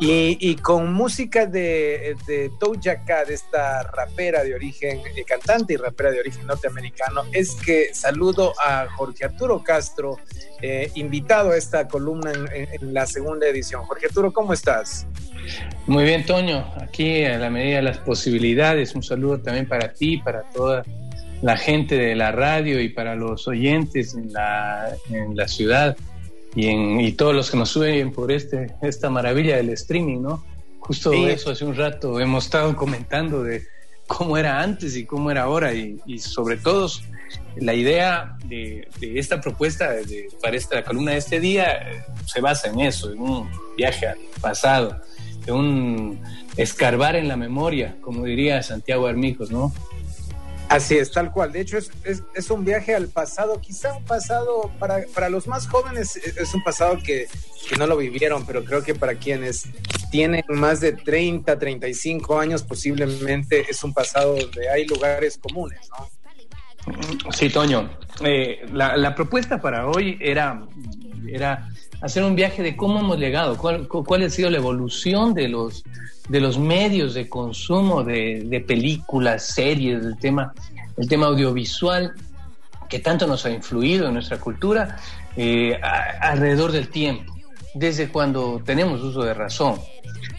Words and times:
Y, 0.00 0.54
con 0.56 0.92
música 0.92 1.46
de, 1.46 2.14
de 2.28 2.52
Doja 2.60 3.04
Cat, 3.04 3.30
esta 3.30 3.82
rapera 3.82 4.44
de 4.44 4.54
origen, 4.54 5.00
eh, 5.16 5.24
cantante 5.26 5.74
y 5.74 5.76
rapera 5.76 6.12
de 6.12 6.20
origen 6.20 6.46
norteamericano, 6.46 7.22
es 7.32 7.56
que 7.56 7.92
saludo 7.92 8.54
a 8.64 8.86
Jorge 8.96 9.24
Arturo 9.24 9.64
Castro, 9.64 10.16
eh, 10.62 10.92
invitado 10.94 11.50
a 11.50 11.56
esta 11.56 11.88
columna 11.88 12.32
en, 12.32 12.94
la 12.94 13.06
segunda 13.06 13.48
edición. 13.48 13.82
Jorge 13.86 14.06
Arturo, 14.06 14.32
¿cómo 14.32 14.52
estás? 14.52 15.04
Muy 15.88 16.04
bien, 16.04 16.24
Toño, 16.24 16.72
aquí 16.80 17.24
a 17.24 17.36
la 17.36 17.50
medida 17.50 17.76
de 17.76 17.82
las 17.82 17.98
posibilidades, 17.98 18.94
un 18.94 19.02
saludo 19.02 19.40
también 19.40 19.66
para 19.66 19.92
ti, 19.92 20.18
para 20.18 20.42
toda 20.50 20.84
la 21.42 21.56
gente 21.56 21.96
de 21.96 22.14
la 22.14 22.30
radio 22.30 22.80
y 22.80 22.88
para 22.88 23.16
los 23.16 23.48
oyentes 23.48 24.14
en 24.14 24.32
la, 24.32 24.94
en 25.10 25.36
la 25.36 25.48
ciudad 25.48 25.96
y, 26.54 26.68
en, 26.68 27.00
y 27.00 27.12
todos 27.12 27.34
los 27.34 27.50
que 27.50 27.56
nos 27.56 27.70
suben 27.70 28.12
por 28.12 28.32
este, 28.32 28.74
esta 28.82 29.10
maravilla 29.10 29.56
del 29.56 29.70
streaming, 29.70 30.20
¿no? 30.22 30.44
Justo 30.80 31.12
eso 31.12 31.50
hace 31.50 31.64
un 31.64 31.76
rato 31.76 32.18
hemos 32.18 32.46
estado 32.46 32.74
comentando 32.74 33.42
de 33.42 33.66
cómo 34.06 34.38
era 34.38 34.60
antes 34.60 34.96
y 34.96 35.04
cómo 35.04 35.30
era 35.30 35.42
ahora 35.42 35.74
y, 35.74 36.00
y 36.06 36.18
sobre 36.18 36.56
todo 36.56 36.88
la 37.56 37.74
idea 37.74 38.36
de, 38.46 38.88
de 38.98 39.18
esta 39.18 39.40
propuesta 39.40 39.90
de, 39.92 40.28
para 40.40 40.56
esta 40.56 40.82
columna 40.82 41.12
de 41.12 41.18
este 41.18 41.40
día 41.40 41.90
eh, 41.90 42.02
se 42.26 42.40
basa 42.40 42.68
en 42.68 42.80
eso, 42.80 43.12
en 43.12 43.20
un 43.20 43.50
viaje 43.76 44.06
al 44.06 44.18
pasado, 44.40 45.00
en 45.46 45.54
un 45.54 46.20
escarbar 46.56 47.16
en 47.16 47.28
la 47.28 47.36
memoria, 47.36 47.96
como 48.00 48.24
diría 48.24 48.62
Santiago 48.62 49.06
Armijos, 49.06 49.50
¿no? 49.50 49.72
Así 50.68 50.96
es, 50.98 51.10
tal 51.10 51.32
cual. 51.32 51.52
De 51.52 51.60
hecho, 51.60 51.78
es, 51.78 51.90
es, 52.34 52.50
un 52.50 52.64
viaje 52.64 52.94
al 52.94 53.08
pasado, 53.08 53.60
quizá 53.60 53.94
un 53.94 54.04
pasado 54.04 54.70
para, 54.78 55.04
para 55.14 55.30
los 55.30 55.46
más 55.46 55.66
jóvenes, 55.66 56.16
es 56.16 56.54
un 56.54 56.62
pasado 56.62 56.98
que, 56.98 57.26
que, 57.68 57.76
no 57.76 57.86
lo 57.86 57.96
vivieron, 57.96 58.44
pero 58.44 58.64
creo 58.64 58.82
que 58.82 58.94
para 58.94 59.14
quienes 59.14 59.66
tienen 60.10 60.44
más 60.48 60.80
de 60.80 60.92
30, 60.92 61.58
35 61.58 62.38
años, 62.38 62.62
posiblemente 62.62 63.64
es 63.70 63.82
un 63.82 63.94
pasado 63.94 64.36
donde 64.36 64.68
hay 64.68 64.86
lugares 64.86 65.38
comunes, 65.38 65.88
¿no? 65.90 67.32
Sí, 67.32 67.48
Toño. 67.48 67.90
Eh, 68.24 68.66
la, 68.72 68.96
la, 68.96 69.14
propuesta 69.14 69.60
para 69.60 69.86
hoy 69.86 70.18
era, 70.20 70.66
era 71.26 71.68
hacer 72.00 72.24
un 72.24 72.34
viaje 72.34 72.62
de 72.62 72.76
cómo 72.76 73.00
hemos 73.00 73.18
llegado, 73.18 73.56
cuál, 73.56 73.88
cuál 73.88 74.22
ha 74.22 74.30
sido 74.30 74.50
la 74.50 74.58
evolución 74.58 75.34
de 75.34 75.48
los 75.48 75.84
de 76.28 76.40
los 76.40 76.58
medios 76.58 77.14
de 77.14 77.28
consumo 77.28 78.04
de, 78.04 78.64
películas, 78.66 79.44
series, 79.46 80.02
del 80.02 80.18
tema, 80.18 80.52
el 80.96 81.08
tema 81.08 81.26
audiovisual 81.26 82.14
que 82.88 82.98
tanto 82.98 83.26
nos 83.26 83.44
ha 83.44 83.50
influido 83.50 84.08
en 84.08 84.14
nuestra 84.14 84.38
cultura 84.38 84.96
eh, 85.36 85.78
alrededor 86.20 86.72
del 86.72 86.88
tiempo, 86.88 87.34
desde 87.74 88.08
cuando 88.08 88.62
tenemos 88.64 89.02
uso 89.02 89.22
de 89.22 89.34
razón. 89.34 89.78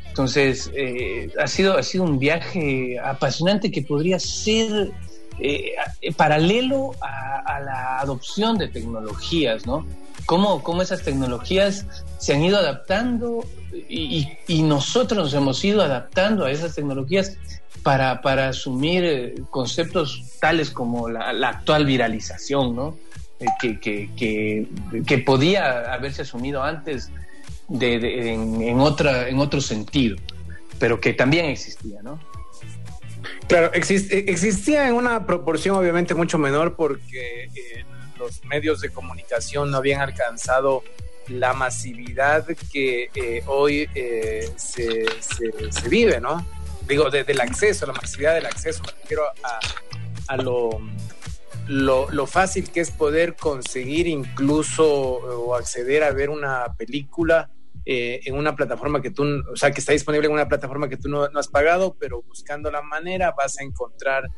Entonces, 0.07 0.71
eh, 0.75 1.31
ha, 1.39 1.47
sido, 1.47 1.77
ha 1.77 1.83
sido 1.83 2.03
un 2.03 2.19
viaje 2.19 2.97
apasionante 2.99 3.71
que 3.71 3.83
podría 3.83 4.19
ser 4.19 4.91
eh, 5.39 5.73
paralelo 6.17 6.91
a, 7.01 7.55
a, 7.55 7.59
la 7.61 7.99
adopción 7.99 8.57
de 8.57 8.67
tecnologías, 8.67 9.65
¿no? 9.65 9.85
Cómo, 10.25 10.61
cómo 10.63 10.81
esas 10.81 11.01
tecnologías 11.01 11.85
se 12.19 12.33
han 12.33 12.43
ido 12.43 12.57
adaptando 12.57 13.45
y, 13.87 14.63
nosotros 14.63 15.25
nos 15.25 15.33
hemos 15.33 15.63
ido 15.63 15.81
adaptando 15.81 16.45
a 16.45 16.51
esas 16.51 16.75
tecnologías 16.75 17.37
para, 17.83 18.21
para 18.21 18.49
asumir 18.49 19.03
eh, 19.05 19.35
conceptos 19.49 20.23
tales 20.39 20.69
como 20.69 21.09
la, 21.09 21.29
actual 21.49 21.85
viralización, 21.85 22.75
¿no? 22.75 22.97
Eh, 23.39 23.45
que, 23.59 24.09
que, 24.15 24.67
que, 25.05 25.17
podía 25.19 25.93
haberse 25.93 26.23
asumido 26.23 26.61
antes 26.61 27.09
de, 27.69 28.33
en, 28.33 28.79
otra, 28.79 29.29
en 29.29 29.39
otro 29.39 29.61
sentido, 29.61 30.17
pero 30.77 30.99
que 30.99 31.13
también 31.13 31.45
existía, 31.45 32.01
¿no? 32.01 32.19
Claro, 33.47 33.71
existía 33.73 34.87
en 34.87 34.95
una 34.95 35.25
proporción 35.25 35.75
obviamente 35.75 36.13
mucho 36.13 36.37
menor 36.37 36.75
porque 36.75 37.45
eh, 37.45 37.85
los 38.19 38.43
medios 38.45 38.81
de 38.81 38.89
comunicación 38.89 39.71
no 39.71 39.77
habían 39.77 40.01
alcanzado 40.01 40.83
la 41.29 41.53
masividad 41.53 42.45
que 42.71 43.09
eh, 43.15 43.43
hoy 43.47 43.89
eh, 43.95 44.51
se, 44.57 45.05
vive, 45.89 46.19
¿no? 46.19 46.45
Digo, 46.87 47.09
del 47.09 47.41
acceso, 47.41 47.85
la 47.85 47.93
masividad 47.93 48.33
del 48.33 48.47
acceso, 48.47 48.81
me 48.83 48.91
refiero 48.99 49.23
a, 50.27 50.37
lo, 50.37 50.79
lo, 51.67 52.27
fácil 52.27 52.71
que 52.71 52.79
es 52.79 52.89
poder 52.89 53.35
conseguir 53.35 54.07
incluso 54.07 54.85
o 54.87 55.55
acceder 55.55 56.03
a 56.03 56.11
ver 56.11 56.31
una 56.31 56.73
película 56.77 57.49
eh, 57.85 58.21
en 58.25 58.35
una 58.35 58.55
plataforma 58.55 59.01
que 59.01 59.11
tú, 59.11 59.23
o 59.51 59.55
sea, 59.55 59.71
que 59.71 59.79
está 59.79 59.93
disponible 59.93 60.27
en 60.27 60.33
una 60.33 60.47
plataforma 60.47 60.89
que 60.89 60.97
tú 60.97 61.09
no, 61.09 61.23
has 61.23 61.47
pagado, 61.47 61.95
pero 61.99 62.21
buscando 62.23 62.69
la 62.69 62.81
manera 62.81 63.33
vas 63.37 63.59
a 63.59 63.63
encontrar 63.63 64.29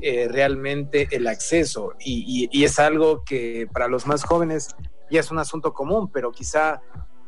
realmente 0.00 1.08
el 1.12 1.26
acceso. 1.26 1.94
Y, 1.98 2.48
y, 2.52 2.64
es 2.64 2.78
algo 2.78 3.24
que 3.24 3.66
para 3.72 3.88
los 3.88 4.06
más 4.06 4.24
jóvenes 4.24 4.74
ya 5.10 5.20
es 5.20 5.30
un 5.30 5.38
asunto 5.38 5.72
común, 5.72 6.10
pero 6.12 6.32
quizá 6.32 6.82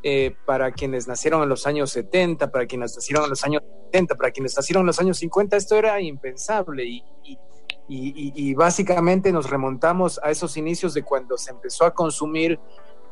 eh, 0.09 0.37
para 0.44 0.71
quienes 0.71 1.09
nacieron 1.09 1.43
en 1.43 1.49
los 1.49 1.66
años 1.66 1.91
70, 1.91 2.53
para 2.53 2.66
quienes 2.66 2.94
nacieron 2.94 3.25
en 3.25 3.31
los 3.31 3.43
años 3.43 3.62
70, 3.87 4.15
para 4.15 4.31
quienes 4.31 4.56
nacieron 4.56 4.82
en 4.82 4.87
los 4.87 5.00
años 5.00 5.19
50, 5.19 5.56
esto 5.56 5.75
era 5.75 6.00
impensable 6.00 6.84
y, 6.84 7.03
y, 7.25 7.38
y, 7.88 8.54
básicamente 8.54 9.33
nos 9.33 9.50
remontamos 9.50 10.21
a 10.22 10.31
esos 10.31 10.56
inicios 10.56 10.94
de 10.94 11.03
cuando 11.03 11.37
se 11.37 11.50
empezó 11.50 11.84
a 11.87 11.94
consumir 11.94 12.60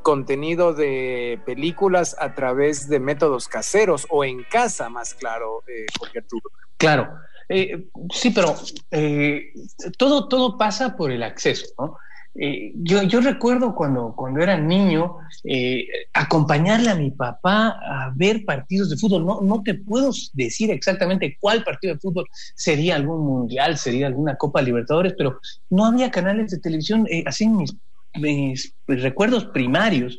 contenido 0.02 0.72
de 0.72 1.40
películas 1.44 2.14
a 2.18 2.34
través 2.34 2.88
de 2.88 3.00
métodos 3.00 3.48
caseros 3.48 4.06
o 4.08 4.24
en 4.24 4.44
casa, 4.44 4.88
más 4.88 5.14
claro, 5.14 5.64
eh, 5.66 5.86
Jorge 5.98 6.18
Arturo. 6.18 6.50
Claro, 6.76 7.08
eh, 7.48 7.88
sí, 8.12 8.30
pero 8.30 8.54
eh, 8.90 9.52
todo, 9.98 10.28
todo 10.28 10.56
pasa 10.56 10.96
por 10.96 11.10
el 11.10 11.22
acceso, 11.22 11.66
¿no? 11.78 11.96
Eh, 12.36 12.72
yo, 12.74 13.04
yo, 13.04 13.20
recuerdo 13.20 13.76
cuando, 13.76 14.12
cuando 14.16 14.40
era 14.40 14.58
niño 14.58 15.18
eh, 15.44 15.86
acompañarle 16.12 16.90
a 16.90 16.96
mi 16.96 17.12
papá 17.12 17.78
a 17.80 18.12
ver 18.14 18.44
partidos 18.44 18.90
de 18.90 18.96
fútbol. 18.96 19.24
No, 19.24 19.40
no 19.40 19.62
te 19.62 19.74
puedo 19.74 20.10
decir 20.32 20.70
exactamente 20.72 21.36
cuál 21.40 21.62
partido 21.62 21.94
de 21.94 22.00
fútbol 22.00 22.26
sería 22.56 22.96
algún 22.96 23.24
mundial, 23.24 23.78
sería 23.78 24.08
alguna 24.08 24.34
Copa 24.36 24.62
Libertadores, 24.62 25.14
pero 25.16 25.38
no 25.70 25.86
había 25.86 26.10
canales 26.10 26.50
de 26.50 26.58
televisión. 26.58 27.06
Eh, 27.08 27.22
así 27.24 27.48
mis, 27.48 27.76
mis, 28.14 28.74
recuerdos 28.88 29.44
primarios 29.46 30.18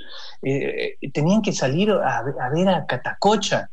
tenían 1.14 1.42
que 1.42 1.52
salir 1.52 1.92
a, 1.92 2.20
a 2.20 2.50
ver 2.50 2.70
a 2.70 2.86
Catacocha 2.86 3.70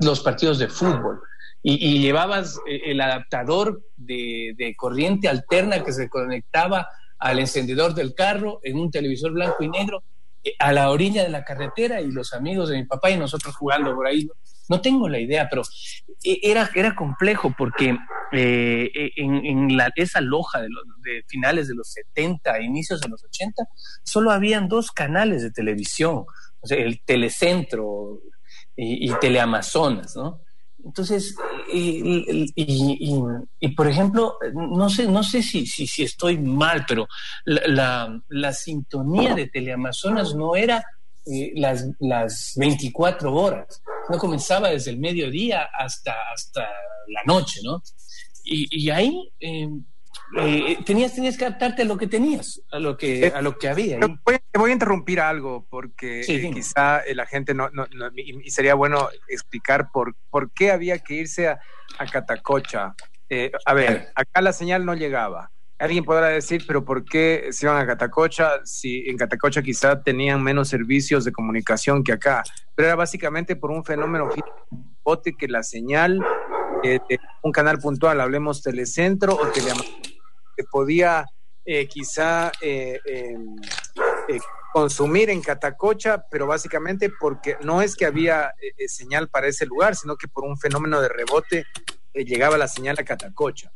los 0.00 0.20
partidos 0.20 0.58
de 0.58 0.68
fútbol 0.68 1.20
y, 1.62 2.00
llevabas 2.00 2.58
eh, 2.66 2.82
el 2.86 3.00
adaptador 3.00 3.82
de, 3.96 4.74
corriente 4.76 5.28
alterna 5.28 5.84
que 5.84 5.92
se 5.92 6.08
conectaba 6.08 6.88
al 7.18 7.38
encendedor 7.38 7.94
del 7.94 8.14
carro 8.14 8.58
en 8.64 8.78
un 8.78 8.90
televisor 8.90 9.32
blanco 9.32 9.62
y 9.62 9.68
negro 9.68 10.02
eh, 10.42 10.54
a 10.58 10.72
la 10.72 10.90
orilla 10.90 11.22
de 11.22 11.28
la 11.28 11.44
carretera 11.44 12.00
y 12.00 12.10
los 12.10 12.32
amigos 12.32 12.68
de 12.68 12.78
mi 12.78 12.84
papá 12.84 13.10
y 13.10 13.16
nosotros 13.16 13.54
jugando 13.54 13.94
por 13.94 14.06
ahí. 14.06 14.28
No 14.68 14.80
tengo 14.80 15.08
la 15.08 15.20
idea, 15.20 15.48
pero 15.48 15.62
eh, 16.24 16.40
era, 16.42 16.68
era 16.74 16.96
complejo 16.96 17.54
porque 17.56 17.96
en, 18.32 19.76
la, 19.76 19.92
esa 19.94 20.20
loja 20.20 20.62
de, 20.62 20.68
los, 20.68 20.84
de 21.04 21.22
finales 21.28 21.68
de 21.68 21.74
los 21.74 21.92
70, 21.92 22.60
inicios 22.60 23.00
de 23.00 23.08
los 23.08 23.22
80, 23.22 23.62
solo 24.02 24.30
habían 24.30 24.68
dos 24.68 24.90
canales 24.90 25.42
de 25.42 25.50
televisión, 25.50 26.24
o 26.60 26.66
sea, 26.66 26.78
el 26.78 27.02
Telecentro 27.04 28.20
y, 28.74 29.10
y 29.10 29.14
Teleamazonas, 29.20 30.16
¿no? 30.16 30.40
Entonces, 30.84 31.36
y, 31.72 33.68
por 33.76 33.86
ejemplo, 33.86 34.38
no 34.52 34.90
sé, 34.90 35.06
no 35.06 35.22
sé 35.22 35.42
si, 35.42 35.66
si, 35.66 35.86
si 35.86 36.02
estoy 36.02 36.38
mal, 36.38 36.84
pero 36.86 37.06
la, 37.44 38.20
la, 38.28 38.52
sintonía 38.52 39.34
de 39.34 39.46
Teleamazonas 39.46 40.34
no 40.34 40.56
era 40.56 40.84
eh, 41.24 41.52
las, 41.54 41.88
las 42.00 42.52
24 42.56 43.32
horas, 43.32 43.82
no 44.08 44.18
comenzaba 44.18 44.70
desde 44.70 44.90
el 44.90 44.98
mediodía 44.98 45.68
hasta, 45.72 46.14
hasta 46.34 46.62
la 46.62 47.22
noche, 47.26 47.60
¿no? 47.62 47.80
Y, 48.44 48.90
ahí 48.90 49.30
eh, 49.38 49.68
eh, 50.38 50.78
tenías, 50.86 51.14
tenías 51.14 51.36
que 51.36 51.44
adaptarte 51.44 51.82
a 51.82 51.84
lo 51.84 51.98
que 51.98 52.06
tenías, 52.06 52.62
a 52.70 52.78
lo 52.78 52.96
que, 52.96 53.32
a 53.34 53.42
lo 53.42 53.58
que 53.58 53.68
había. 53.68 54.00
Te 54.00 54.58
voy 54.58 54.70
a 54.70 54.72
interrumpir 54.72 55.20
algo 55.20 55.66
porque 55.68 56.22
eh, 56.22 56.50
quizá 56.52 57.00
eh, 57.00 57.14
la 57.14 57.26
gente 57.26 57.54
no, 57.54 57.68
no, 57.70 57.86
y, 58.16 58.50
sería 58.50 58.74
bueno 58.74 59.08
explicar 59.28 59.90
por, 59.92 60.14
por 60.30 60.50
qué 60.52 60.70
había 60.70 60.98
que 60.98 61.14
irse 61.14 61.48
a, 61.48 61.60
Catacocha. 62.10 62.94
a 63.66 63.74
ver, 63.74 64.08
acá 64.14 64.40
la 64.40 64.52
señal 64.52 64.84
no 64.84 64.94
llegaba. 64.94 65.50
Alguien 65.78 66.04
podrá 66.04 66.28
decir, 66.28 66.64
pero 66.66 66.84
¿por 66.84 67.04
qué 67.04 67.48
se 67.50 67.66
iban 67.66 67.76
a 67.76 67.86
Catacocha 67.86 68.60
si 68.64 69.08
en 69.08 69.16
Catacocha 69.16 69.62
quizá 69.62 70.02
tenían 70.02 70.42
menos 70.42 70.68
servicios 70.68 71.24
de 71.24 71.32
comunicación 71.32 72.02
que 72.02 72.12
acá? 72.12 72.42
Pero 72.74 72.88
era 72.88 72.96
básicamente 72.96 73.56
por 73.56 73.70
un 73.70 73.84
fenómeno 73.84 74.30
bote 75.04 75.34
que 75.34 75.48
la 75.48 75.62
señal 75.62 76.20
de 76.82 77.00
un 77.42 77.52
canal 77.52 77.78
puntual, 77.78 78.20
hablemos 78.20 78.62
Telecentro 78.62 79.34
o 79.34 79.46
Teleamazonas, 79.48 80.11
que 80.56 80.64
podía 80.64 81.24
eh, 81.64 81.86
quizá 81.86 82.50
eh, 82.60 82.98
em, 83.04 83.56
eh, 84.28 84.40
consumir 84.72 85.28
en 85.30 85.42
Catacocha, 85.42 86.24
pero 86.30 86.46
básicamente 86.46 87.10
porque 87.10 87.56
no 87.60 87.82
es 87.82 87.94
que 87.94 88.06
había 88.06 88.54
eh, 88.60 88.72
eh, 88.78 88.88
señal 88.88 89.28
para 89.28 89.46
ese 89.46 89.66
lugar, 89.66 89.94
sino 89.94 90.16
que 90.16 90.28
por 90.28 90.44
un 90.44 90.58
fenómeno 90.58 91.00
de 91.00 91.08
rebote 91.08 91.66
eh, 92.14 92.24
llegaba 92.24 92.56
la 92.56 92.68
señal 92.68 92.96
a 92.98 93.04
Catacocha, 93.04 93.70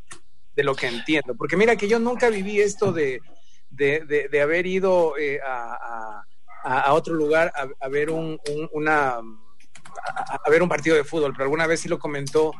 de 0.54 0.64
lo 0.64 0.74
que 0.74 0.86
entiendo. 0.86 1.36
Porque 1.36 1.56
mira 1.56 1.76
que 1.76 1.86
yo 1.86 1.98
nunca 1.98 2.30
viví 2.30 2.60
esto 2.60 2.92
de, 2.92 3.20
de, 3.68 4.40
haber 4.40 4.66
ido 4.66 5.14
a, 5.44 6.22
a, 6.64 6.92
otro 6.94 7.14
lugar 7.14 7.52
a, 7.54 7.88
ver 7.88 8.10
un, 8.10 8.40
una 8.72 9.18
a, 9.18 10.50
ver 10.50 10.62
un 10.62 10.68
partido 10.68 10.96
de 10.96 11.04
fútbol, 11.04 11.32
pero 11.32 11.44
alguna 11.44 11.66
vez 11.66 11.80
sí 11.80 11.88
lo 11.88 11.98
comentó 11.98 12.52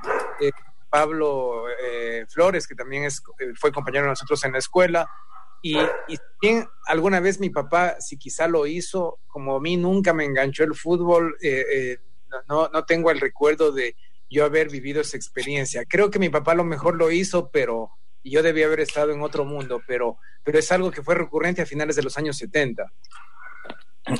Pablo 0.96 1.64
Flores, 2.28 2.66
que 2.66 2.74
también 2.74 3.04
es, 3.04 3.22
fue 3.60 3.70
compañero 3.70 4.04
de 4.04 4.10
nosotros 4.10 4.42
en 4.44 4.52
la 4.52 4.58
escuela, 4.58 5.06
y, 5.62 5.76
y 5.78 6.16
bien, 6.40 6.68
alguna 6.86 7.20
vez 7.20 7.40
mi 7.40 7.50
papá, 7.50 7.96
si 8.00 8.16
quizá 8.16 8.46
lo 8.46 8.66
hizo, 8.66 9.18
como 9.26 9.56
a 9.56 9.60
mí 9.60 9.76
nunca 9.76 10.12
me 10.12 10.24
enganchó 10.24 10.62
el 10.64 10.74
fútbol, 10.74 11.36
eh, 11.42 11.64
eh, 11.72 11.98
no, 12.48 12.68
no 12.68 12.84
tengo 12.84 13.10
el 13.10 13.20
recuerdo 13.20 13.72
de 13.72 13.96
yo 14.30 14.44
haber 14.44 14.70
vivido 14.70 15.00
esa 15.00 15.16
experiencia. 15.16 15.84
Creo 15.84 16.10
que 16.10 16.18
mi 16.18 16.28
papá 16.28 16.54
lo 16.54 16.64
mejor 16.64 16.96
lo 16.96 17.10
hizo, 17.10 17.50
pero 17.50 17.90
yo 18.22 18.42
debía 18.42 18.66
haber 18.66 18.80
estado 18.80 19.12
en 19.12 19.22
otro 19.22 19.44
mundo, 19.44 19.80
pero, 19.86 20.18
pero 20.44 20.58
es 20.58 20.70
algo 20.70 20.90
que 20.90 21.02
fue 21.02 21.14
recurrente 21.14 21.62
a 21.62 21.66
finales 21.66 21.96
de 21.96 22.02
los 22.02 22.16
años 22.16 22.36
70. 22.36 22.84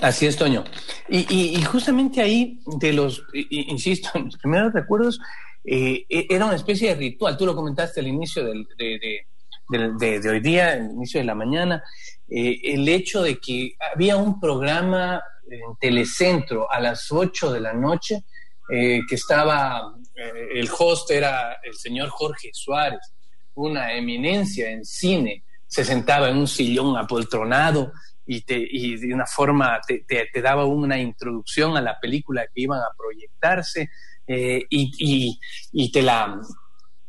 Así 0.03 0.27
es, 0.27 0.37
Toño. 0.37 0.65
Y, 1.09 1.57
y, 1.57 1.63
justamente 1.63 2.21
ahí, 2.21 2.61
de 2.67 2.93
los, 2.93 3.25
insisto, 3.33 4.11
en 4.15 4.31
primeros 4.31 4.73
recuerdos, 4.73 5.21
eh, 5.67 6.07
e, 6.09 6.27
era 6.31 6.47
una 6.47 6.57
especie 6.57 6.91
de 6.91 6.95
ritual. 6.95 7.37
Tú 7.37 7.45
lo 7.45 7.57
comentaste 7.57 8.01
al 8.01 8.07
inicio 8.07 8.45
del, 8.45 8.67
de 8.79 9.27
de, 9.69 10.31
hoy 10.31 10.41
día, 10.41 10.75
el 10.75 10.93
inicio 10.93 11.21
de 11.21 11.27
la 11.27 11.35
mañana, 11.35 11.83
eh, 12.29 12.61
el 12.63 12.89
hecho 12.89 13.23
de 13.23 13.39
que 13.39 13.75
había 13.93 14.17
un 14.17 14.39
programa 14.39 15.21
en 15.51 15.77
Telecentro 15.81 16.71
a 16.71 16.81
las 16.81 17.11
8 17.11 17.53
de 17.53 17.61
la 17.61 17.73
noche, 17.73 18.25
eh, 18.69 19.01
que 19.09 19.15
estaba, 19.15 19.93
el 20.15 20.69
host 20.77 21.11
era 21.11 21.59
el 21.63 21.75
señor 21.75 22.11
Jorge 22.11 22.51
Suárez, 22.53 23.13
una 23.55 23.93
eminencia 23.93 24.71
en 24.71 24.85
cine, 24.85 25.45
se 25.67 25.85
sentaba 25.85 26.29
en 26.29 26.37
un 26.37 26.47
sillón 26.47 26.97
apoltronado 26.97 27.93
y, 28.25 28.43
te, 28.43 28.57
y 28.59 28.97
de 28.97 29.15
una 29.15 29.27
forma 29.27 29.81
te, 29.87 30.05
te, 30.07 30.43
daba 30.43 30.65
una 30.65 30.99
introducción 30.99 31.77
a 31.77 31.81
la 31.81 31.99
película 31.99 32.45
que 32.47 32.63
iban 32.63 32.81
a 32.81 32.95
proyectarse 32.97 33.89
y, 34.27 34.91
y, 34.99 35.39
y 35.73 35.93
te 35.93 36.03
la 36.03 36.41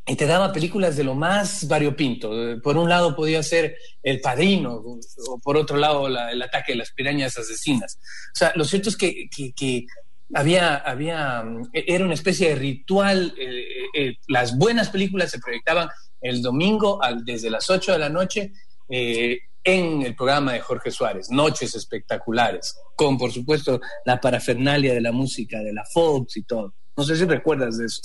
y 0.07 0.15
te 0.15 0.25
daba 0.25 0.53
películas 0.53 0.95
de 0.95 1.03
lo 1.03 1.15
más 1.15 1.67
variopinto. 1.67 2.31
Por 2.63 2.77
un 2.77 2.87
lado 2.87 3.13
podía 3.15 3.43
ser 3.43 3.77
El 4.01 4.21
Padrino, 4.21 4.75
o 4.75 5.39
por 5.43 5.57
otro 5.57 5.75
lado 5.75 6.07
El 6.07 6.41
ataque 6.41 6.71
de 6.71 6.77
las 6.77 6.91
pirañas 6.91 7.37
asesinas. 7.37 7.99
O 8.33 8.37
sea, 8.37 8.53
lo 8.55 8.63
cierto 8.63 8.87
es 8.87 8.95
que, 8.95 9.27
que, 9.29 9.85
había, 10.33 10.77
había, 10.77 11.43
era 11.73 12.05
una 12.05 12.13
especie 12.13 12.49
de 12.49 12.55
ritual. 12.55 13.33
Eh, 13.37 13.65
eh, 13.93 14.15
las 14.29 14.57
buenas 14.57 14.89
películas 14.89 15.29
se 15.29 15.39
proyectaban 15.39 15.89
el 16.21 16.41
domingo 16.41 17.03
al, 17.03 17.25
desde 17.25 17.49
las 17.49 17.69
8 17.69 17.91
de 17.91 17.99
la 17.99 18.09
noche 18.09 18.53
eh, 18.89 19.39
en 19.61 20.03
el 20.03 20.15
programa 20.15 20.53
de 20.53 20.61
Jorge 20.61 20.89
Suárez, 20.89 21.29
Noches 21.29 21.75
Espectaculares, 21.75 22.77
con 22.95 23.17
por 23.17 23.33
supuesto 23.33 23.81
la 24.05 24.21
parafernalia 24.21 24.93
de 24.93 25.01
la 25.01 25.11
música, 25.11 25.59
de 25.59 25.73
la 25.73 25.83
Fox 25.83 26.37
y 26.37 26.43
todo. 26.43 26.73
No 26.97 27.03
sé 27.03 27.15
si 27.15 27.25
recuerdas 27.25 27.77
de 27.77 27.85
eso. 27.85 28.01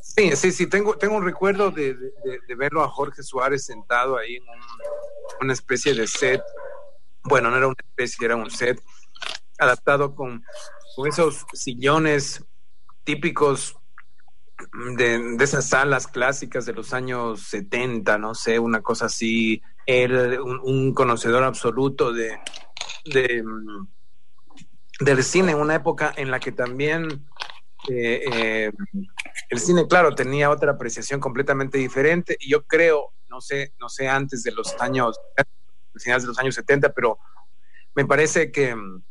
Sí, 0.00 0.34
sí, 0.34 0.50
sí, 0.50 0.66
tengo, 0.66 0.96
tengo 0.96 1.16
un 1.16 1.24
recuerdo 1.24 1.70
de, 1.70 1.94
verlo 2.56 2.82
a 2.82 2.88
Jorge 2.88 3.22
Suárez 3.22 3.66
sentado 3.66 4.16
ahí 4.16 4.36
en 4.36 4.44
una 5.42 5.52
especie 5.52 5.92
de 5.92 6.06
set. 6.06 6.42
Bueno, 7.22 7.50
no 7.50 7.58
era 7.58 7.66
una 7.66 7.76
especie, 7.78 8.24
era 8.24 8.36
un 8.36 8.50
set 8.50 8.80
adaptado 9.58 10.14
con, 10.14 10.42
esos 11.06 11.44
sillones 11.52 12.42
típicos 13.04 13.76
de, 14.96 15.36
esas 15.38 15.68
salas 15.68 16.06
clásicas 16.06 16.64
de 16.64 16.72
los 16.72 16.94
años 16.94 17.42
70, 17.42 18.16
no 18.16 18.34
sé, 18.34 18.58
una 18.58 18.80
cosa 18.80 19.06
así. 19.06 19.60
Él, 19.84 20.40
un, 20.40 20.94
conocedor 20.94 21.44
absoluto 21.44 22.14
de, 22.14 22.38
de, 23.04 23.44
del 25.00 25.22
cine, 25.22 25.54
una 25.54 25.74
época 25.74 26.14
en 26.16 26.30
la 26.30 26.40
que 26.40 26.52
también 26.52 27.26
eh, 27.88 28.22
eh, 28.32 28.72
el 29.48 29.58
cine, 29.58 29.86
claro, 29.86 30.14
tenía 30.14 30.50
otra 30.50 30.72
apreciación 30.72 31.20
completamente 31.20 31.78
diferente 31.78 32.36
y 32.40 32.50
yo 32.50 32.64
creo, 32.64 33.12
no 33.28 33.40
sé, 33.40 33.72
no 33.78 33.88
sé 33.88 34.08
antes 34.08 34.42
de 34.42 34.52
los 34.52 34.74
años, 34.80 35.18
finales 35.96 36.24
de 36.24 36.28
los 36.28 36.38
años 36.38 36.54
70, 36.54 36.92
pero 36.92 37.18
me 37.94 38.04
parece 38.04 38.50
que 38.50 38.74
mm, 38.74 39.02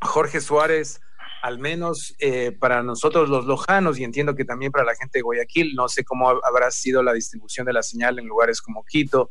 Jorge 0.00 0.40
Suárez, 0.40 1.00
al 1.42 1.58
menos 1.58 2.14
eh, 2.18 2.52
para 2.52 2.82
nosotros 2.82 3.28
los 3.28 3.46
lojanos 3.46 3.98
y 3.98 4.04
entiendo 4.04 4.34
que 4.34 4.44
también 4.44 4.72
para 4.72 4.84
la 4.84 4.94
gente 4.94 5.18
de 5.18 5.22
Guayaquil, 5.22 5.74
no 5.74 5.88
sé 5.88 6.04
cómo 6.04 6.28
habrá 6.28 6.70
sido 6.70 7.02
la 7.02 7.12
distribución 7.12 7.66
de 7.66 7.72
la 7.72 7.82
señal 7.82 8.18
en 8.18 8.26
lugares 8.26 8.60
como 8.60 8.84
Quito, 8.84 9.30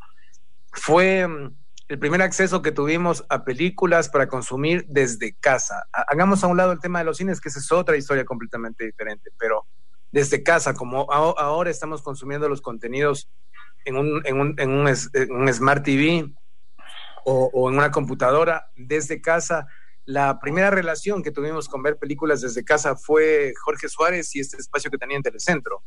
fue 0.73 1.27
mm, 1.27 1.60
el 1.91 1.99
primer 1.99 2.21
acceso 2.21 2.61
que 2.61 2.71
tuvimos 2.71 3.25
a 3.27 3.43
películas 3.43 4.07
para 4.07 4.29
consumir 4.29 4.85
desde 4.87 5.33
casa. 5.33 5.89
Hagamos 5.91 6.41
a 6.41 6.47
un 6.47 6.55
lado 6.55 6.71
el 6.71 6.79
tema 6.79 6.99
de 6.99 7.05
los 7.05 7.17
cines, 7.17 7.41
que 7.41 7.49
esa 7.49 7.59
es 7.59 7.69
otra 7.69 7.97
historia 7.97 8.23
completamente 8.23 8.85
diferente, 8.85 9.29
pero 9.37 9.67
desde 10.09 10.41
casa, 10.41 10.73
como 10.73 11.11
ahora 11.11 11.69
estamos 11.69 12.01
consumiendo 12.01 12.47
los 12.47 12.61
contenidos 12.61 13.29
en 13.83 13.97
un, 13.97 14.21
en 14.25 14.69
un, 14.69 15.53
Smart 15.53 15.83
TV 15.83 16.33
o, 17.25 17.69
en 17.69 17.77
una 17.77 17.91
computadora, 17.91 18.71
desde 18.77 19.21
casa, 19.21 19.67
la 20.05 20.39
primera 20.39 20.69
relación 20.69 21.21
que 21.21 21.31
tuvimos 21.31 21.67
con 21.67 21.83
ver 21.83 21.97
películas 21.97 22.39
desde 22.39 22.63
casa 22.63 22.95
fue 22.95 23.51
Jorge 23.61 23.89
Suárez 23.89 24.33
y 24.37 24.39
este 24.39 24.55
espacio 24.55 24.89
que 24.89 24.97
tenía 24.97 25.17
en 25.17 25.23
Telecentro. 25.23 25.83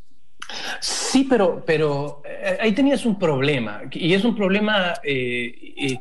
Sí, 0.81 1.27
pero, 1.29 1.65
pero 1.65 2.23
eh, 2.25 2.59
ahí 2.61 2.73
tenías 2.73 3.07
un 3.07 3.19
problema, 3.19 3.83
y 3.91 4.15
es 4.15 4.25
un 4.25 4.37
problema 4.37 4.95
eh, 5.03 5.75
eh, 5.77 5.99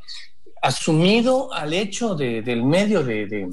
asumido 0.62 1.54
al 1.54 1.74
hecho 1.74 2.16
del 2.16 2.64
medio 2.64 3.04
de, 3.04 3.50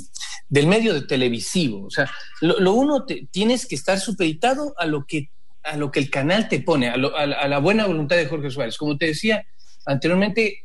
del 0.48 0.66
medio 0.66 0.94
de 0.94 1.02
televisivo. 1.02 1.86
O 1.86 1.90
sea, 1.90 2.10
lo, 2.40 2.72
uno 2.72 3.04
tienes 3.30 3.66
que 3.66 3.74
estar 3.74 3.98
supeditado 3.98 4.74
a 4.76 4.86
lo 4.86 5.04
que 5.06 5.30
a 5.62 5.76
lo 5.76 5.90
que 5.90 6.00
el 6.00 6.08
canal 6.08 6.48
te 6.48 6.60
pone, 6.60 6.88
a, 6.88 6.96
la 6.96 7.58
buena 7.58 7.86
voluntad 7.86 8.16
de 8.16 8.24
Jorge 8.24 8.48
Suárez. 8.48 8.78
Como 8.78 8.96
te 8.96 9.08
decía 9.08 9.44
anteriormente, 9.84 10.62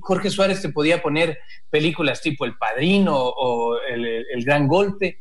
Jorge 0.00 0.30
Suárez 0.30 0.62
te 0.62 0.70
podía 0.70 1.02
poner 1.02 1.38
películas 1.68 2.22
tipo 2.22 2.46
El 2.46 2.56
Padrino 2.56 3.14
o 3.14 3.76
el 3.78 4.44
Gran 4.46 4.66
Golpe, 4.66 5.18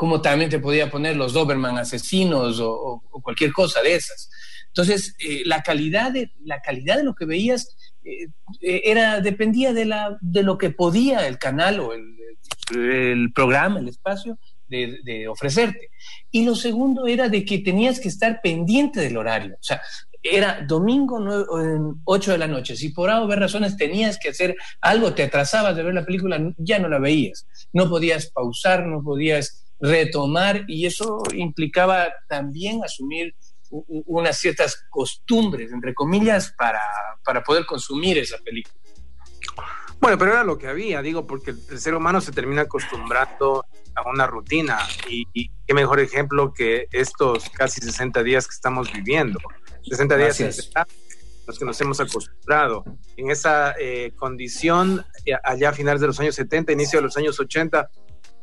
como 0.00 0.22
también 0.22 0.48
te 0.48 0.60
podía 0.60 0.90
poner 0.90 1.14
los 1.14 1.34
Doberman 1.34 1.76
asesinos 1.76 2.58
o, 2.58 3.02
cualquier 3.22 3.52
cosa 3.52 3.82
de 3.82 3.96
esas. 3.96 4.30
Entonces, 4.68 5.14
eh, 5.18 5.42
la, 5.44 5.60
calidad 5.60 6.10
de, 6.10 6.32
la 6.42 6.62
calidad 6.62 6.96
de 6.96 7.04
lo 7.04 7.14
que 7.14 7.26
veías 7.26 7.76
eh, 8.02 8.28
eh, 8.62 8.80
era, 8.86 9.20
dependía 9.20 9.74
de, 9.74 9.84
la, 9.84 10.16
de 10.22 10.42
lo 10.42 10.56
que 10.56 10.70
podía 10.70 11.28
el 11.28 11.36
canal 11.36 11.80
o 11.80 11.92
el, 11.92 12.16
el 12.74 13.30
programa, 13.34 13.78
el 13.78 13.88
espacio, 13.88 14.38
de, 14.68 15.28
ofrecerte. 15.28 15.90
Y 16.30 16.46
lo 16.46 16.54
segundo 16.54 17.06
era 17.06 17.28
de 17.28 17.44
que 17.44 17.58
tenías 17.58 18.00
que 18.00 18.08
estar 18.08 18.40
pendiente 18.42 19.00
del 19.00 19.18
horario. 19.18 19.56
O 19.56 19.62
sea, 19.62 19.82
era 20.22 20.64
domingo 20.66 21.18
8 22.04 22.32
de 22.32 22.38
la 22.38 22.46
noche. 22.46 22.74
Si 22.74 22.88
por 22.88 23.10
A 23.10 23.20
o 23.20 23.30
razones 23.30 23.76
tenías 23.76 24.18
que 24.18 24.30
hacer 24.30 24.56
algo, 24.80 25.12
te 25.12 25.24
atrasabas 25.24 25.76
de 25.76 25.82
ver 25.82 25.92
la 25.92 26.06
película, 26.06 26.40
ya 26.56 26.78
no 26.78 26.88
la 26.88 26.98
veías. 26.98 27.46
No 27.74 27.90
podías 27.90 28.30
pausar, 28.30 28.86
no 28.86 29.02
podías 29.02 29.66
retomar 29.80 30.64
y 30.68 30.86
eso 30.86 31.22
implicaba 31.34 32.08
también 32.28 32.84
asumir 32.84 33.34
unas 33.70 34.38
ciertas 34.38 34.84
costumbres, 34.90 35.72
entre 35.72 35.94
comillas, 35.94 36.52
para, 36.56 36.82
para 37.24 37.42
poder 37.42 37.64
consumir 37.66 38.18
esa 38.18 38.38
película. 38.38 38.80
Bueno, 40.00 40.16
pero 40.16 40.32
era 40.32 40.44
lo 40.44 40.56
que 40.56 40.66
había, 40.66 41.02
digo, 41.02 41.26
porque 41.26 41.50
el 41.50 41.78
ser 41.78 41.94
humano 41.94 42.22
se 42.22 42.32
termina 42.32 42.62
acostumbrando 42.62 43.66
a 43.94 44.08
una 44.08 44.26
rutina 44.26 44.78
y, 45.08 45.26
qué 45.66 45.74
mejor 45.74 46.00
ejemplo 46.00 46.54
que 46.54 46.86
estos 46.90 47.50
casi 47.50 47.82
60 47.82 48.22
días 48.22 48.46
que 48.48 48.54
estamos 48.54 48.90
viviendo. 48.90 49.38
60 49.82 50.16
días 50.16 50.40
en 50.40 50.50
los 51.46 51.58
que 51.58 51.64
nos 51.66 51.80
hemos 51.82 52.00
acostumbrado. 52.00 52.84
En 53.16 53.30
esa 53.30 53.74
eh, 53.78 54.12
condición, 54.16 55.04
eh, 55.26 55.32
allá 55.44 55.68
a 55.68 55.72
finales 55.74 56.00
de 56.00 56.06
los 56.06 56.18
años 56.18 56.34
70, 56.34 56.72
inicio 56.72 56.98
de 56.98 57.02
los 57.04 57.16
años 57.18 57.38
80, 57.38 57.90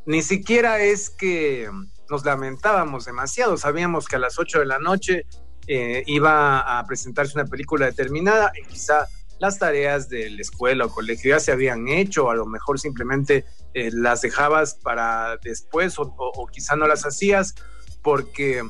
ni 0.07 0.23
siquiera 0.23 0.79
es 0.79 1.09
que 1.09 1.69
nos 2.09 2.23
lamentábamos 2.23 3.03
demasiado, 3.03 3.57
sabíamos 3.57 4.07
que 4.07 4.15
a 4.15 4.19
las 4.19 4.39
8 4.39 4.59
de 4.59 4.65
la 4.65 4.79
noche 4.79 5.25
eh, 5.67 6.03
iba 6.07 6.79
a 6.79 6.85
presentarse 6.87 7.37
una 7.37 7.45
película 7.45 7.87
determinada 7.87 8.53
y 8.57 8.65
quizá 8.65 9.05
las 9.39 9.59
tareas 9.59 10.07
de 10.07 10.29
la 10.29 10.41
escuela 10.41 10.85
o 10.85 10.89
colegio 10.89 11.31
ya 11.31 11.41
se 11.41 11.51
habían 11.51 11.89
hecho, 11.89 12.31
a 12.31 12.35
lo 12.35 12.45
mejor 12.45 12.79
simplemente 12.79 13.43
eh, 13.73 13.89
las 13.91 14.21
dejabas 14.21 14.75
para 14.75 15.35
después 15.43 15.95
o, 15.99 16.47
quizá 16.53 16.77
no 16.77 16.87
las 16.87 17.05
hacías 17.05 17.53
porque 18.01 18.63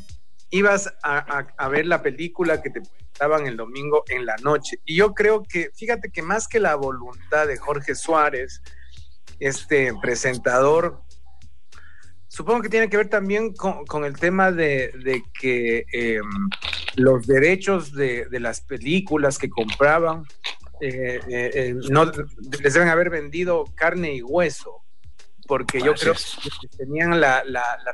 ibas 0.50 0.92
a, 1.04 1.46
a, 1.56 1.68
ver 1.70 1.86
la 1.86 2.02
película 2.02 2.64
que 2.64 2.72
te 2.72 2.82
presentaban 2.82 3.46
el 3.46 3.58
domingo 3.58 4.04
en 4.08 4.26
la 4.26 4.38
noche. 4.38 4.80
Y 4.86 4.96
yo 4.96 5.14
creo 5.14 5.44
que, 5.44 5.70
fíjate 5.76 6.10
que 6.10 6.24
más 6.24 6.48
que 6.48 6.60
la 6.60 6.74
voluntad 6.76 7.46
de 7.46 7.58
Jorge 7.58 7.94
Suárez, 7.94 8.62
este 9.40 9.94
presentador. 10.02 11.04
Supongo 12.28 12.62
que 12.62 12.70
tiene 12.70 12.90
que 12.90 12.98
ver 12.98 13.10
también 13.10 13.54
con, 13.54 14.04
el 14.04 14.18
tema 14.18 14.52
de, 14.52 14.92
que 15.40 15.86
em, 15.92 16.50
los 16.96 17.26
derechos 17.26 17.94
de, 17.94 18.28
las 18.32 18.62
películas 18.62 19.38
que 19.38 19.50
compraban 19.50 20.24
eh, 20.82 21.20
eh, 21.28 21.52
eh, 21.54 21.76
no 21.90 22.06
les 22.06 22.74
deben 22.74 22.90
haber 22.90 23.10
vendido 23.10 23.66
carne 23.76 24.14
y 24.14 24.22
hueso, 24.22 24.84
porque 25.48 25.80
yo 25.80 25.96
creo 25.96 26.14
que 26.14 26.68
tenían 26.78 27.20
la, 27.20 27.44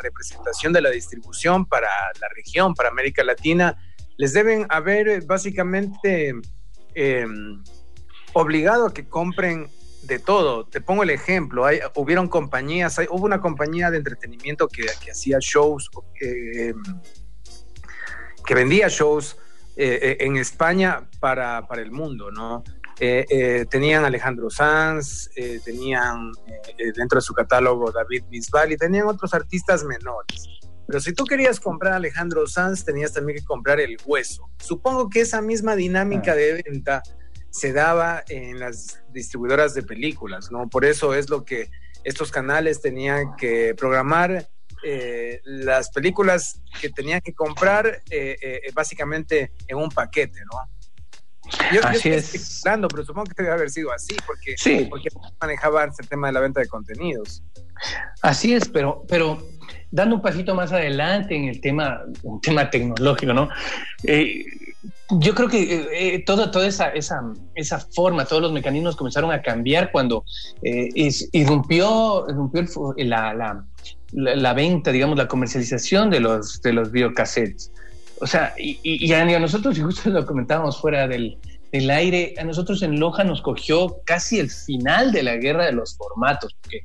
representación 0.01 0.73
de 0.73 0.81
la 0.81 0.89
distribución 0.89 1.65
para 1.65 1.89
la 2.19 2.27
región, 2.35 2.73
para 2.73 2.89
América 2.89 3.23
Latina, 3.23 3.77
les 4.17 4.33
deben 4.33 4.65
haber 4.69 5.23
básicamente 5.25 6.33
em, 6.95 7.63
obligado 8.33 8.87
a 8.87 8.93
que 8.93 9.07
compren 9.07 9.69
de 10.03 10.19
todo. 10.19 10.65
Te 10.65 10.81
pongo 10.81 11.03
el 11.03 11.09
ejemplo, 11.09 11.65
hay, 11.65 11.79
hubieron 11.95 12.27
compañías, 12.27 12.99
hubo 13.09 13.25
una 13.25 13.41
compañía 13.41 13.89
de 13.89 13.97
entretenimiento 13.97 14.67
que, 14.67 14.85
hacía 15.09 15.37
shows, 15.39 15.89
em, 16.19 16.81
que 18.45 18.55
vendía 18.55 18.87
shows 18.89 19.37
eh, 19.75 19.99
eh, 20.01 20.17
en 20.19 20.37
España 20.37 21.09
para, 21.19 21.67
para, 21.67 21.81
el 21.81 21.91
mundo, 21.91 22.31
¿no? 22.31 22.63
Eh, 22.99 23.65
tenían 23.69 24.05
Alejandro 24.05 24.49
Sanz, 24.49 25.29
tenían 25.65 26.31
dentro 26.95 27.17
de 27.17 27.21
su 27.21 27.33
catálogo 27.33 27.91
David 27.91 28.23
Bisbal 28.29 28.71
y 28.71 28.77
tenían 28.77 29.07
otros 29.07 29.33
artistas 29.33 29.83
menores. 29.83 30.47
Pero 30.87 30.99
si 30.99 31.11
tú 31.11 31.25
querías 31.25 31.59
comprar 31.59 31.93
Alejandro 31.93 32.45
Sanz, 32.45 32.85
tenías 32.85 33.11
también 33.11 33.39
que 33.39 33.45
comprar 33.45 33.79
el 33.79 33.97
hueso. 34.05 34.49
Supongo 34.59 35.09
que 35.09 35.21
esa 35.21 35.41
misma 35.41 35.75
dinámica 35.75 36.35
de 36.35 36.63
venta 36.65 37.01
se 37.53 37.71
daba 37.71 38.23
en 38.29 38.59
las 38.59 39.03
distribuidoras 39.11 39.75
de 39.75 39.83
películas, 39.83 40.51
¿no? 40.51 40.67
Por 40.67 40.85
eso 40.85 41.13
es 41.13 41.29
lo 41.29 41.45
que 41.45 41.69
estos 42.03 42.31
canales 42.31 42.81
tenían 42.81 43.35
que 43.35 43.75
programar 43.77 44.49
eh, 44.83 45.39
las 45.45 45.91
películas 45.91 46.59
que 46.81 46.89
tenían 46.89 47.21
que 47.21 47.33
comprar 47.33 48.01
eh, 48.09 48.35
eh, 48.41 48.71
básicamente 48.73 49.51
en 49.67 49.77
un 49.77 49.89
paquete, 49.89 50.39
¿no? 50.51 50.59
Yo, 51.71 51.85
así 51.85 52.09
es. 52.09 52.61
pero 52.63 53.05
supongo 53.05 53.25
que 53.25 53.43
debe 53.43 53.53
haber 53.53 53.69
sido 53.69 53.91
así, 53.91 54.15
porque, 54.25 54.55
sí. 54.57 54.87
porque 54.89 55.09
manejaban 55.39 55.91
el 55.97 56.07
tema 56.09 56.27
de 56.27 56.33
la 56.33 56.39
venta 56.39 56.59
de 56.59 56.67
contenidos. 56.67 57.43
Así 58.23 58.53
es, 58.53 58.67
pero, 58.67 59.05
pero 59.07 59.45
dando 59.91 60.15
un 60.15 60.21
pasito 60.23 60.55
más 60.55 60.71
adelante 60.71 61.35
en 61.35 61.45
el 61.45 61.61
tema, 61.61 62.01
un 62.23 62.41
tema 62.41 62.69
tecnológico, 62.69 63.33
¿no? 63.33 63.49
Yo 65.09 65.33
creo 65.33 65.49
que 65.49 65.87
eh, 65.91 66.19
toda, 66.25 66.51
toda 66.51 66.67
esa, 66.67 66.89
esa, 66.89 67.21
esa, 67.55 67.79
forma, 67.79 68.25
todos 68.25 68.41
los 68.41 68.51
mecanismos 68.51 68.95
comenzaron 68.95 69.31
a 69.31 69.41
cambiar 69.41 69.91
cuando 69.91 70.25
eh, 70.61 70.89
irrumpió, 71.31 72.25
irrumpió 72.29 72.93
la, 72.97 73.33
la, 73.33 73.65
la, 74.11 74.53
venta, 74.53 74.91
digamos, 74.91 75.17
la 75.17 75.27
comercialización 75.27 76.09
de 76.09 76.19
los, 76.19 76.61
de 76.61 76.73
los 76.73 76.91
videocassettes. 76.91 77.71
O 78.19 78.27
sea, 78.27 78.53
y, 78.57 78.79
y, 78.83 79.11
a 79.13 79.39
nosotros, 79.39 79.77
y 79.77 79.81
justo 79.81 80.09
lo 80.09 80.25
comentábamos 80.25 80.79
fuera 80.79 81.07
del, 81.07 81.37
del, 81.71 81.89
aire, 81.89 82.33
a 82.37 82.43
nosotros 82.43 82.81
en 82.83 82.99
Loja 82.99 83.23
nos 83.23 83.41
cogió 83.41 83.97
casi 84.05 84.39
el 84.39 84.49
final 84.49 85.11
de 85.11 85.23
la 85.23 85.35
guerra 85.37 85.65
de 85.65 85.73
los 85.73 85.95
formatos, 85.97 86.55
porque 86.61 86.81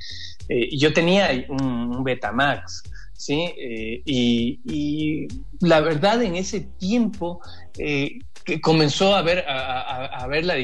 eh, 0.49 0.77
yo 0.77 0.93
tenía 0.93 1.29
un, 1.49 1.97
un 1.97 2.05
Betamax, 2.05 2.83
¿sí? 3.19 3.53
Eh, 3.59 4.01
y, 4.07 5.27
la 5.61 5.81
verdad, 5.81 6.23
en 6.23 6.37
ese 6.37 6.61
tiempo 6.61 7.41
eh, 7.77 8.21
que 8.45 8.61
comenzó 8.61 9.15
a 9.15 9.23
ver, 9.23 9.45
a, 9.47 10.27
ver 10.29 10.45
la, 10.47 10.55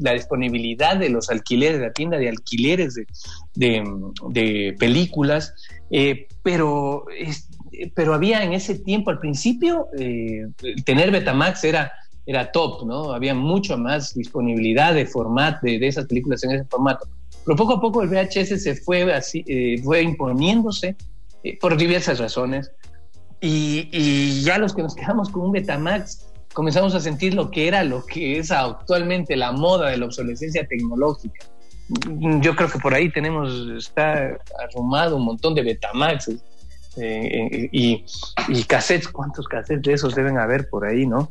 la 0.00 0.12
disponibilidad 0.12 0.96
de 0.96 1.08
los 1.08 1.30
alquileres, 1.30 1.78
de 1.78 1.86
la 1.86 1.92
tienda 1.92 2.18
de 2.18 2.28
alquileres 2.28 2.96
de, 3.54 4.76
películas, 4.78 5.54
eh, 5.90 6.26
pero, 6.42 7.06
pero 7.94 8.12
había 8.12 8.42
en 8.42 8.52
ese 8.52 8.74
tiempo, 8.80 9.10
al 9.10 9.20
principio, 9.20 9.86
tener 10.84 11.10
Betamax 11.10 11.64
era 11.64 11.92
era 12.26 12.50
top, 12.52 12.86
¿no? 12.86 13.12
Había 13.12 13.34
mucho 13.34 13.76
más 13.76 14.14
disponibilidad 14.14 14.94
de 14.94 15.04
formato, 15.04 15.58
de, 15.62 15.78
de, 15.78 15.88
esas 15.88 16.06
películas 16.06 16.42
en 16.42 16.52
ese 16.52 16.64
formato. 16.64 17.06
Pero 17.44 17.54
poco 17.54 17.74
a 17.74 17.80
poco 17.82 18.02
el 18.02 18.08
VHS 18.08 18.62
se 18.62 18.74
fue 18.76 19.12
así, 19.12 19.44
fue 19.84 20.00
imponiéndose 20.00 20.88
eh, 20.88 20.96
por 21.60 21.76
diversas 21.76 22.18
razones. 22.18 22.72
Y, 23.40 24.42
ya 24.42 24.58
los 24.58 24.74
que 24.74 24.82
nos 24.82 24.94
quedamos 24.94 25.28
con 25.28 25.42
un 25.42 25.52
Betamax 25.52 26.26
comenzamos 26.54 26.94
a 26.94 27.00
sentir 27.00 27.34
lo 27.34 27.50
que 27.50 27.68
era 27.68 27.84
lo 27.84 28.06
que 28.06 28.38
es 28.38 28.50
actualmente 28.50 29.36
la 29.36 29.52
moda 29.52 29.90
de 29.90 29.98
la 29.98 30.06
obsolescencia 30.06 30.66
tecnológica. 30.66 31.44
Yo 32.40 32.56
creo 32.56 32.70
que 32.70 32.78
por 32.78 32.94
ahí 32.94 33.10
tenemos, 33.10 33.68
está 33.76 34.38
arrumado 34.66 35.16
un 35.16 35.24
montón 35.26 35.54
de 35.54 35.62
Betamax 35.62 36.28
eh, 36.28 36.38
eh, 36.96 37.68
y, 37.72 38.04
y, 38.48 38.64
cassettes, 38.64 39.08
¿cuántos 39.08 39.46
cassettes 39.46 39.82
de 39.82 39.92
esos 39.92 40.14
deben 40.14 40.38
haber 40.38 40.68
por 40.70 40.86
ahí, 40.86 41.06
no? 41.06 41.28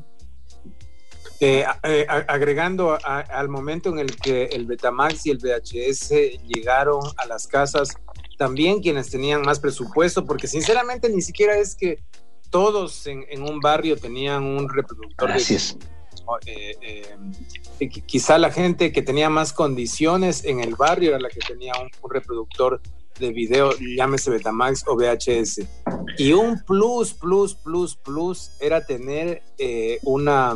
agregando 2.27 2.98
al 3.03 3.50
momento 3.50 3.89
en 3.89 4.00
el 4.00 4.15
que 4.15 4.46
el 4.46 4.65
Betamax 4.65 5.25
y 5.25 5.32
el 5.32 5.39
VHS 5.39 6.13
llegaron 6.48 7.01
a 7.17 7.25
las 7.25 7.48
casas, 7.48 7.98
también 8.37 8.81
quienes 8.81 9.09
tenían 9.09 9.41
más 9.41 9.59
presupuesto, 9.59 10.25
porque 10.25 10.47
sinceramente 10.47 11.09
ni 11.09 11.21
siquiera 11.21 11.57
es 11.57 11.75
que 11.75 12.03
todos 12.49 13.07
en, 13.07 13.25
un 13.41 13.59
barrio 13.59 13.97
tenían 13.97 14.43
un 14.43 14.69
reproductor. 14.69 15.31
Así 15.31 15.55
es. 15.55 15.77
Eh, 16.45 16.77
eh, 17.79 17.89
quizá 18.05 18.37
la 18.37 18.51
gente 18.51 18.91
que 18.91 19.01
tenía 19.01 19.29
más 19.29 19.51
condiciones 19.51 20.45
en 20.45 20.59
el 20.59 20.75
barrio 20.75 21.09
era 21.09 21.19
la 21.19 21.29
que 21.29 21.39
tenía 21.39 21.73
un, 21.81 21.89
reproductor 22.09 22.79
de 23.19 23.31
video, 23.31 23.71
llámese 23.97 24.29
Betamax 24.29 24.85
o 24.87 24.95
VHS. 24.95 25.61
Y 26.17 26.33
un 26.33 26.63
plus, 26.63 27.13
plus, 27.13 27.55
plus, 27.55 27.95
plus 27.95 28.51
era 28.59 28.85
tener 28.85 29.41
eh, 29.57 29.99
una 30.03 30.55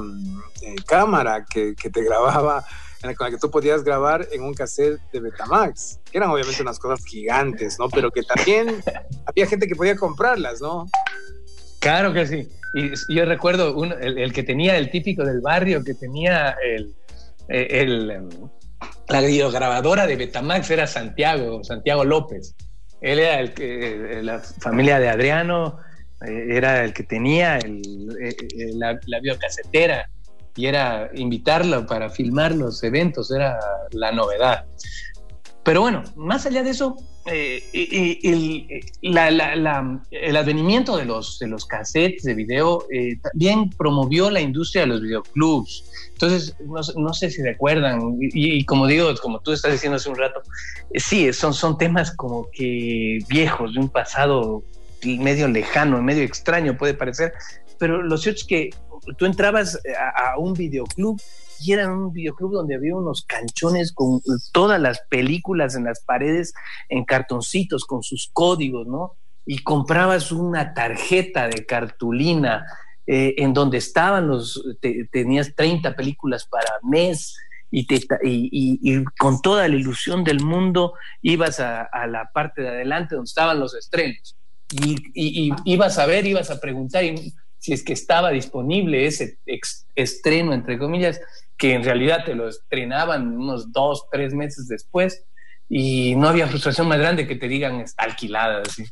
cámara 0.85 1.45
que, 1.49 1.75
que, 1.75 1.89
te 1.89 2.03
grababa 2.03 2.63
con 3.01 3.25
la 3.25 3.31
que 3.31 3.37
tú 3.37 3.51
podías 3.51 3.83
grabar 3.83 4.27
en 4.31 4.41
un 4.43 4.53
cassette 4.53 4.99
de 5.11 5.19
Betamax, 5.19 5.99
que 6.11 6.17
eran 6.17 6.29
obviamente 6.29 6.61
unas 6.61 6.79
cosas 6.79 7.05
gigantes, 7.05 7.77
¿no? 7.79 7.89
Pero 7.89 8.11
que 8.11 8.23
también 8.23 8.81
había 9.25 9.47
gente 9.47 9.67
que 9.67 9.75
podía 9.75 9.95
comprarlas, 9.95 10.61
¿no? 10.61 10.85
Claro 11.79 12.13
que 12.13 12.25
sí. 12.25 12.47
Y 12.73 12.91
yo 13.15 13.25
recuerdo 13.25 13.75
el, 13.83 14.33
que 14.33 14.43
tenía 14.43 14.77
el 14.77 14.89
típico 14.89 15.23
del 15.23 15.41
barrio, 15.41 15.83
que 15.83 15.93
tenía 15.93 16.55
el, 16.63 16.93
el, 17.47 18.11
em, 18.11 18.29
la 19.07 19.21
videograbadora 19.21 20.05
de 20.05 20.15
Betamax 20.15 20.69
era 20.71 20.87
Santiago, 20.87 21.63
Santiago 21.63 22.03
López. 22.03 22.55
Él 23.01 23.19
era 23.19 23.39
el 23.39 23.53
que, 23.53 24.21
la 24.23 24.39
familia 24.39 24.99
de 24.99 25.09
Adriano, 25.09 25.79
eh, 26.25 26.47
era 26.49 26.83
el 26.83 26.93
que 26.93 27.03
tenía 27.03 27.57
el, 27.59 27.81
eh, 28.21 28.35
eh, 28.39 28.71
la, 28.73 28.99
la 29.05 29.19
videocasetera 29.19 30.09
y 30.57 30.65
era 30.65 31.09
invitarlo 31.13 31.85
para 31.85 32.09
filmar 32.09 32.53
los 32.53 32.83
eventos, 32.83 33.31
era 33.31 33.57
la 33.91 34.11
novedad. 34.11 34.65
Pero 35.63 35.81
bueno, 35.81 36.03
más 36.15 36.45
allá 36.45 36.63
de 36.63 36.71
eso, 36.71 36.95
eh, 37.25 37.61
el, 39.03 39.17
advenimiento 40.37 40.95
de 40.95 41.05
los, 41.05 41.39
de 41.39 41.47
los 41.47 41.65
cassettes 41.65 42.23
de 42.23 42.33
video 42.33 42.85
eh, 42.89 43.19
también 43.21 43.69
promovió 43.71 44.31
la 44.31 44.39
industria 44.39 44.83
de 44.83 44.87
los 44.87 45.01
videoclubs. 45.01 45.83
Entonces, 46.13 46.55
no, 46.95 47.13
sé 47.13 47.29
si 47.29 47.43
recuerdan, 47.43 48.17
y, 48.19 48.63
como 48.65 48.87
digo, 48.87 49.13
como 49.21 49.41
tú 49.41 49.51
estás 49.51 49.73
diciendo 49.73 49.97
hace 49.97 50.09
un 50.09 50.15
rato, 50.15 50.41
eh, 50.93 50.99
sí, 50.99 51.31
son, 51.33 51.53
son 51.53 51.77
temas 51.77 52.15
como 52.15 52.49
que 52.51 53.19
viejos, 53.27 53.73
de 53.73 53.81
un 53.81 53.89
pasado 53.89 54.63
medio 55.03 55.47
lejano, 55.47 56.01
medio 56.01 56.23
extraño 56.23 56.77
puede 56.77 56.93
parecer, 56.93 57.33
pero 57.77 58.01
lo 58.01 58.17
cierto 58.17 58.39
es 58.39 58.47
que 58.47 58.69
tú 59.17 59.25
entrabas 59.25 59.75
eh, 59.83 59.93
a, 59.95 60.37
un 60.37 60.53
videoclub 60.53 61.21
y 61.59 61.71
era 61.71 61.91
un 61.91 62.11
videoclub 62.11 62.53
donde 62.53 62.75
había 62.75 62.95
unos 62.95 63.23
canchones 63.23 63.91
con 63.91 64.21
todas 64.51 64.79
las 64.79 65.01
películas 65.09 65.75
en 65.75 65.85
las 65.85 66.01
paredes 66.01 66.53
en 66.89 67.05
cartoncitos 67.05 67.85
con 67.85 68.03
sus 68.03 68.29
códigos, 68.31 68.87
¿no? 68.87 69.15
Y 69.45 69.59
comprabas 69.59 70.31
una 70.31 70.73
tarjeta 70.73 71.47
de 71.47 71.65
cartulina 71.65 72.65
eh, 73.07 73.35
en 73.37 73.53
donde 73.53 73.77
estaban 73.77 74.27
los, 74.27 74.61
tenías 75.11 75.55
30 75.55 75.95
películas 75.95 76.45
para 76.45 76.69
mes 76.83 77.37
y, 77.71 77.87
te, 77.87 78.01
y, 78.23 79.03
con 79.17 79.41
toda 79.41 79.67
la 79.67 79.75
ilusión 79.75 80.23
del 80.23 80.41
mundo 80.41 80.93
ibas 81.21 81.59
a, 81.59 81.83
a, 81.83 82.07
la 82.07 82.31
parte 82.33 82.61
de 82.61 82.69
adelante 82.69 83.15
donde 83.15 83.27
estaban 83.27 83.59
los 83.59 83.75
estrenos. 83.75 84.35
Y, 84.69 85.53
ibas 85.63 85.97
a 85.97 86.05
ver, 86.05 86.25
ibas 86.25 86.51
a 86.51 86.59
preguntar 86.59 87.03
y 87.03 87.33
si 87.67 87.73
es 87.73 87.83
que 87.83 87.91
estaba 87.91 88.31
disponible 88.31 89.05
ese 89.05 89.39
estreno, 89.93 90.53
entre 90.53 90.79
comillas, 90.79 91.19
que 91.57 91.73
en 91.73 91.83
realidad 91.83 92.23
te 92.23 92.33
lo 92.33 92.47
estrenaban 92.47 93.35
unos 93.35 93.73
dos, 93.73 94.05
tres 94.09 94.33
meses 94.33 94.69
después 94.69 95.25
y 95.67 96.15
no 96.15 96.29
había 96.29 96.47
frustración 96.47 96.87
más 96.87 96.97
grande 96.97 97.27
que 97.27 97.35
te 97.35 97.49
digan 97.49 97.81
está 97.81 98.03
alquilada. 98.03 98.61
Así. 98.61 98.85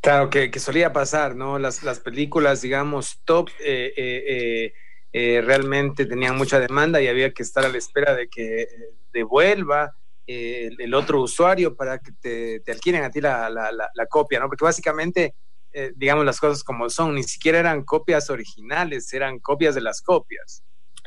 Claro, 0.00 0.30
que, 0.30 0.56
solía 0.60 0.92
pasar, 0.92 1.34
¿no? 1.34 1.58
Las, 1.58 1.82
las 1.82 1.98
películas, 1.98 2.62
digamos, 2.62 3.20
top, 3.24 3.48
eh, 3.58 3.92
eh, 3.96 4.72
eh, 5.12 5.42
realmente 5.44 6.06
tenían 6.06 6.36
mucha 6.36 6.60
demanda 6.60 7.02
y 7.02 7.08
había 7.08 7.32
que 7.32 7.42
estar 7.42 7.64
a 7.64 7.70
la 7.70 7.78
espera 7.78 8.14
de 8.14 8.28
que 8.28 8.68
devuelva 9.12 9.96
el, 10.28 10.94
otro 10.94 11.22
usuario 11.22 11.74
para 11.74 11.98
que 11.98 12.12
te, 12.12 12.60
te 12.60 12.70
adquieren 12.70 13.02
a 13.02 13.10
ti 13.10 13.20
la, 13.20 13.50
la, 13.50 14.06
copia, 14.06 14.38
¿no? 14.38 14.46
Porque 14.46 14.64
básicamente, 14.64 15.34
eh, 15.74 15.92
digamos 15.96 16.24
las 16.24 16.38
cosas 16.38 16.62
como 16.62 16.88
son, 16.88 17.16
ni 17.16 17.24
siquiera 17.24 17.58
eran 17.58 17.84
copias 17.84 18.30
originales, 18.30 19.12
eran 19.12 19.40
copias 19.40 19.74
de 19.74 19.80
las 19.80 20.00
copias. 20.00 20.62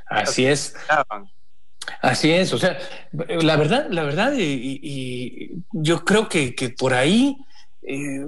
Así 0.05 0.45
es. 0.45 0.75
Así 2.01 2.31
es, 2.31 2.51
o 2.51 2.57
sea, 2.57 2.77
la 3.13 3.55
verdad, 3.55 3.87
la 3.89 4.03
verdad, 4.03 4.33
y, 4.35 5.63
yo 5.71 6.03
creo 6.03 6.27
que, 6.27 6.53
que 6.53 6.69
por 6.69 6.93
ahí, 6.93 7.37
eh, 7.81 8.27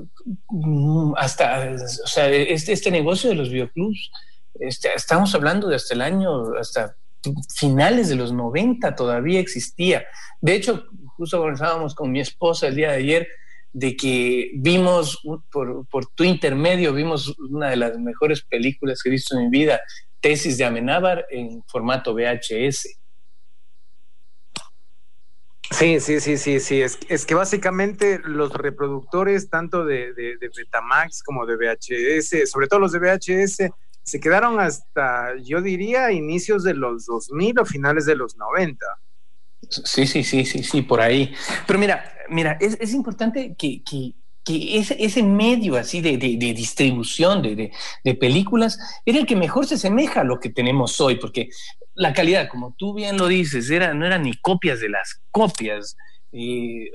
hasta, 1.18 1.76
o 2.04 2.08
sea, 2.08 2.30
este, 2.30 2.72
este 2.72 2.90
negocio 2.90 3.30
de 3.30 3.36
los 3.36 3.50
bioclubs, 3.50 4.12
este, 4.62 4.94
estamos 4.96 5.36
hablando 5.36 5.68
de 5.68 5.76
hasta 5.76 5.94
el 5.94 6.02
año, 6.02 6.54
hasta 6.58 6.96
finales 7.54 8.08
de 8.08 8.16
los 8.16 8.32
90 8.32 8.96
todavía 8.96 9.42
existía. 9.42 10.06
De 10.40 10.56
hecho, 10.56 10.86
justo 11.18 11.40
conversábamos 11.40 11.94
con 11.94 12.12
mi 12.12 12.22
esposa 12.22 12.68
el 12.68 12.76
día 12.76 12.92
de 12.92 12.98
ayer 12.98 13.28
de 13.72 13.96
que 13.96 14.52
vimos, 14.56 15.22
por, 15.52 15.86
por 15.88 16.08
tu 16.08 16.24
intermedio, 16.24 16.94
vimos 16.94 17.38
una 17.38 17.70
de 17.70 17.76
las 17.76 17.98
mejores 18.00 18.42
películas 18.42 19.02
que 19.02 19.10
he 19.10 19.12
visto 19.12 19.38
en 19.38 19.46
mi 19.46 19.50
vida, 19.50 19.80
Tesis 20.22 20.58
de 20.58 20.66
Amenábar 20.66 21.26
en 21.30 21.64
formato 21.68 22.14
VHS. 22.14 23.00
Sí, 25.72 26.00
sí, 26.00 26.20
sí, 26.20 26.38
sí, 26.38 26.60
sí. 26.60 26.82
Es, 26.82 26.98
es 27.08 27.26
que 27.26 27.36
básicamente 27.36 28.20
los 28.24 28.52
reproductores, 28.54 29.50
tanto 29.50 29.86
de, 29.86 30.14
de, 30.14 30.38
de, 30.38 30.50
Betamax 30.56 31.22
como 31.24 31.46
de 31.46 31.56
VHS, 31.56 32.50
sobre 32.50 32.68
todo 32.68 32.80
los 32.80 32.92
de 32.92 33.00
VHS, 33.00 33.72
se 34.02 34.20
quedaron 34.20 34.60
hasta, 34.60 35.36
yo 35.44 35.62
diría, 35.62 36.12
inicios 36.12 36.64
de 36.64 36.74
los 36.74 37.06
2000 37.06 37.60
o 37.60 37.66
finales 37.66 38.06
de 38.06 38.16
los 38.16 38.36
90. 38.36 38.84
Sí, 39.70 40.08
sí, 40.08 40.24
sí, 40.24 40.46
sí, 40.46 40.64
sí, 40.64 40.82
por 40.82 41.00
ahí. 41.00 41.34
Pero 41.68 41.78
mira, 41.78 42.12
mira, 42.30 42.58
es, 42.60 42.94
importante 42.94 43.56
que, 43.58 43.82
ese, 44.46 45.24
medio 45.24 45.76
así 45.76 46.02
de, 46.02 46.18
distribución 46.18 47.42
de, 47.42 47.72
películas 48.16 48.80
era 49.06 49.20
el 49.20 49.26
que 49.26 49.36
mejor 49.36 49.66
se 49.66 49.76
asemeja 49.76 50.22
a 50.22 50.26
lo 50.26 50.40
que 50.40 50.50
tenemos 50.50 51.00
hoy, 51.02 51.16
porque 51.16 51.50
la 51.94 52.14
calidad, 52.14 52.50
como 52.50 52.74
tú 52.78 52.94
bien 52.94 53.18
lo 53.18 53.28
dices, 53.28 53.70
era, 53.70 53.94
no 53.94 54.06
eran 54.06 54.24
ni 54.24 54.34
copias 54.34 54.80
de 54.80 54.90
las 54.90 55.22
copias. 55.32 55.98
Eh, 56.32 56.90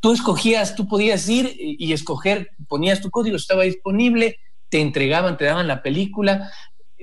tú 0.00 0.12
escogías, 0.12 0.76
tú 0.76 0.88
podías 0.88 1.28
ir 1.28 1.54
y 1.58 1.92
escoger, 1.92 2.50
ponías 2.68 3.00
tu 3.00 3.10
código, 3.10 3.36
estaba 3.36 3.64
disponible, 3.64 4.38
te 4.68 4.80
entregaban, 4.80 5.36
te 5.36 5.44
daban 5.44 5.68
la 5.68 5.82
película, 5.82 6.50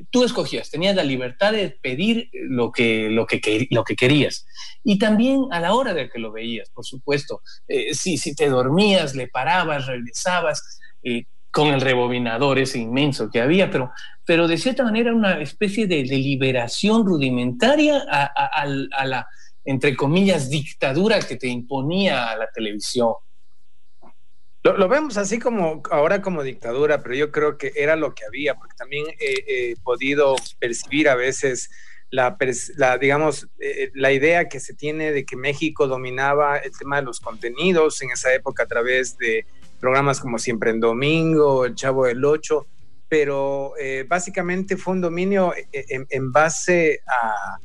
tú 0.09 0.23
escogías, 0.23 0.69
tenías 0.69 0.95
la 0.95 1.03
libertad 1.03 1.51
de 1.53 1.69
pedir 1.69 2.29
lo 2.33 2.71
que, 2.71 3.09
lo 3.09 3.25
que, 3.25 3.67
lo 3.69 3.83
que 3.83 3.95
querías. 3.95 4.45
Y 4.83 4.97
también 4.97 5.47
a 5.51 5.59
la 5.59 5.73
hora 5.73 5.93
de 5.93 6.09
que 6.09 6.19
lo 6.19 6.31
veías, 6.31 6.69
por 6.69 6.85
supuesto. 6.85 7.41
Eh, 7.67 7.93
si, 7.93 8.17
si 8.17 8.35
te 8.35 8.49
dormías, 8.49 9.15
le 9.15 9.27
parabas, 9.27 9.87
regresabas 9.87 10.79
eh, 11.03 11.25
con 11.51 11.67
el 11.67 11.81
rebobinador 11.81 12.57
ese 12.57 12.79
inmenso 12.79 13.29
que 13.29 13.39
había, 13.39 13.69
pero, 13.69 13.91
pero 14.25 14.47
de 14.47 14.57
cierta 14.57 14.83
manera 14.83 15.13
una 15.13 15.39
especie 15.39 15.85
de, 15.85 16.03
liberación 16.03 17.05
rudimentaria 17.05 18.03
a 18.09 19.05
la, 19.05 19.27
entre 19.65 19.95
comillas, 19.95 20.49
dictadura 20.49 21.19
que 21.19 21.35
te 21.35 21.47
imponía 21.47 22.35
la 22.35 22.47
televisión. 22.53 23.13
Lo, 24.63 24.87
vemos 24.87 25.17
así 25.17 25.39
como 25.39 25.83
ahora 25.91 26.21
como 26.21 26.41
dictadura, 26.41 27.03
pero 27.03 27.15
yo 27.15 27.31
creo 27.31 27.57
que 27.57 27.73
era 27.75 27.97
lo 27.97 28.15
que 28.15 28.25
había, 28.25 28.55
porque 28.55 28.75
también 28.77 29.05
he, 29.19 29.75
podido 29.83 30.35
percibir 30.57 31.09
a 31.09 31.15
veces 31.15 31.69
la, 32.09 32.37
digamos, 32.97 33.49
eh, 33.59 33.91
la 33.93 34.13
idea 34.13 34.47
que 34.47 34.61
se 34.61 34.73
tiene 34.73 35.11
de 35.11 35.25
que 35.25 35.35
México 35.35 35.87
dominaba 35.87 36.57
el 36.57 36.71
tema 36.77 36.97
de 36.97 37.01
los 37.01 37.19
contenidos 37.19 38.01
en 38.03 38.11
esa 38.11 38.33
época 38.33 38.63
a 38.63 38.67
través 38.67 39.17
de 39.17 39.45
programas 39.81 40.21
como 40.21 40.39
Siempre 40.39 40.69
en 40.71 40.79
Domingo, 40.79 41.65
El 41.65 41.75
Chavo 41.75 42.05
del 42.05 42.23
Ocho, 42.23 42.67
pero 43.09 43.73
eh, 43.77 44.05
básicamente 44.07 44.77
fue 44.77 44.93
un 44.93 45.01
dominio 45.01 45.53
eh, 45.73 46.05
en, 46.09 46.31
base 46.31 47.01
a 47.05 47.59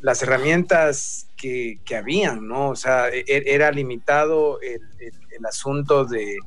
las 0.00 0.22
herramientas 0.22 1.28
que, 1.36 1.78
habían, 1.96 2.48
¿no? 2.48 2.70
O 2.70 2.76
sea, 2.76 3.08
e, 3.08 3.24
e, 3.26 3.54
era 3.54 3.70
limitado 3.70 4.60
el 4.60 5.46
asunto 5.46 6.04
de, 6.04 6.38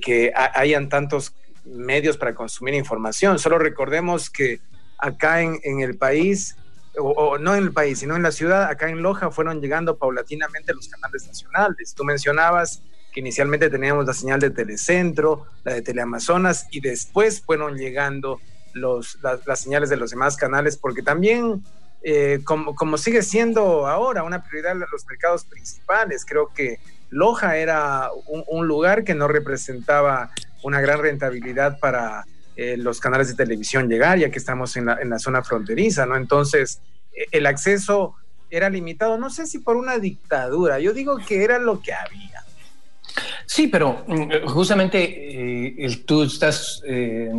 que 0.00 0.32
hayan 0.34 0.88
tantos 0.88 1.34
medios 1.64 2.16
para 2.16 2.34
consumir 2.34 2.74
información. 2.74 3.38
Solo 3.38 3.58
recordemos 3.58 4.30
que 4.30 4.60
acá 4.98 5.42
en, 5.42 5.80
el 5.80 5.96
país, 5.96 6.56
o, 6.98 7.38
no 7.38 7.54
en 7.54 7.62
el 7.62 7.72
país, 7.72 8.00
sino 8.00 8.16
en 8.16 8.22
la 8.22 8.32
ciudad, 8.32 8.64
acá 8.64 8.88
en 8.88 9.02
Loja, 9.02 9.30
fueron 9.30 9.60
llegando 9.60 9.96
paulatinamente 9.96 10.74
los 10.74 10.88
canales 10.88 11.26
nacionales. 11.26 11.94
Tú 11.94 12.04
mencionabas 12.04 12.82
que 13.12 13.20
inicialmente 13.20 13.70
teníamos 13.70 14.06
la 14.06 14.14
señal 14.14 14.40
de 14.40 14.50
Telecentro, 14.50 15.46
la 15.64 15.74
de 15.74 15.82
Teleamazonas, 15.82 16.66
y 16.70 16.80
después 16.80 17.40
fueron 17.40 17.76
llegando 17.76 18.40
los, 18.72 19.18
las, 19.22 19.60
señales 19.60 19.90
de 19.90 19.96
los 19.96 20.10
demás 20.10 20.36
canales, 20.36 20.76
porque 20.76 21.02
también, 21.02 21.64
eh, 22.02 22.40
como, 22.44 22.74
como 22.74 22.96
sigue 22.96 23.22
siendo 23.22 23.86
ahora 23.86 24.22
una 24.22 24.42
prioridad 24.42 24.74
los 24.74 25.06
mercados 25.06 25.44
principales, 25.44 26.24
creo 26.24 26.48
que 26.54 26.78
Loja 27.10 27.56
era 27.56 28.10
un, 28.26 28.66
lugar 28.66 29.04
que 29.04 29.14
no 29.14 29.28
representaba 29.28 30.30
una 30.62 30.80
gran 30.80 31.00
rentabilidad 31.00 31.78
para 31.80 32.24
eh, 32.56 32.76
los 32.76 33.00
canales 33.00 33.28
de 33.28 33.34
televisión 33.34 33.88
llegar, 33.88 34.18
ya 34.18 34.30
que 34.30 34.38
estamos 34.38 34.76
en 34.76 34.86
la, 34.86 35.18
zona 35.18 35.42
fronteriza, 35.42 36.06
¿no? 36.06 36.16
Entonces, 36.16 36.80
e, 37.12 37.26
el 37.32 37.46
acceso 37.46 38.14
era 38.48 38.70
limitado, 38.70 39.18
no 39.18 39.28
sé 39.28 39.46
si 39.46 39.58
por 39.58 39.76
una 39.76 39.98
dictadura, 39.98 40.78
yo 40.78 40.92
digo 40.92 41.18
que 41.26 41.42
era 41.42 41.58
lo 41.58 41.80
que 41.80 41.92
había. 41.92 42.44
Sí, 43.52 43.66
pero 43.66 44.04
mm, 44.06 44.46
justamente 44.46 45.84
eh, 45.84 46.02
tú 46.06 46.22
estás, 46.22 46.80
eh, 46.86 47.32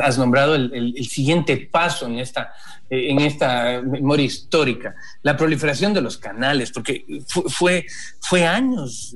has 0.00 0.16
nombrado 0.16 0.54
el, 0.54 0.94
siguiente 1.08 1.56
paso 1.56 2.06
en 2.06 2.20
esta, 2.20 2.52
eh, 2.88 3.10
en 3.10 3.18
esta 3.18 3.82
memoria 3.82 4.26
histórica, 4.26 4.94
la 5.24 5.36
proliferación 5.36 5.92
de 5.92 6.02
los 6.02 6.18
canales, 6.18 6.70
porque 6.70 7.04
fue, 7.26 7.84
fue, 8.20 8.46
años, 8.46 9.12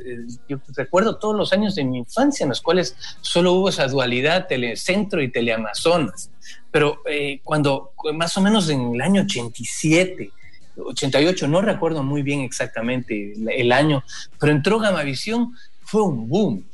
yo 0.48 0.58
recuerdo 0.76 1.18
todos 1.18 1.36
los 1.36 1.52
años 1.52 1.76
de 1.76 1.84
mi 1.84 1.98
infancia 1.98 2.42
en 2.42 2.48
los 2.48 2.60
cuales 2.60 2.96
solo 3.20 3.52
hubo 3.52 3.68
esa 3.68 3.86
dualidad 3.86 4.48
telecentro 4.48 5.22
y 5.22 5.30
teleamazonas, 5.30 6.30
pero 6.72 6.98
cuando 7.44 7.92
más 8.12 8.36
o 8.36 8.40
menos 8.40 8.68
en 8.70 8.96
el 8.96 9.00
año 9.00 9.22
87, 9.22 10.32
88, 10.76 11.46
no 11.46 11.60
recuerdo 11.60 12.02
muy 12.02 12.22
bien 12.22 12.40
exactamente 12.40 13.34
el 13.56 13.70
año, 13.70 14.02
pero 14.40 14.50
entró 14.50 14.80
Gamavisión 14.80 15.54
fue 15.84 16.02
un 16.02 16.28
boom. 16.28 16.64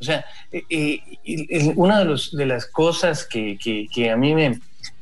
O 0.00 0.04
sea, 0.04 0.24
eh, 0.52 1.00
eh, 1.24 1.72
una 1.74 2.04
de, 2.04 2.46
las 2.46 2.66
cosas 2.66 3.24
que, 3.24 3.58
a 4.10 4.16
mí 4.16 4.34
me, 4.34 4.60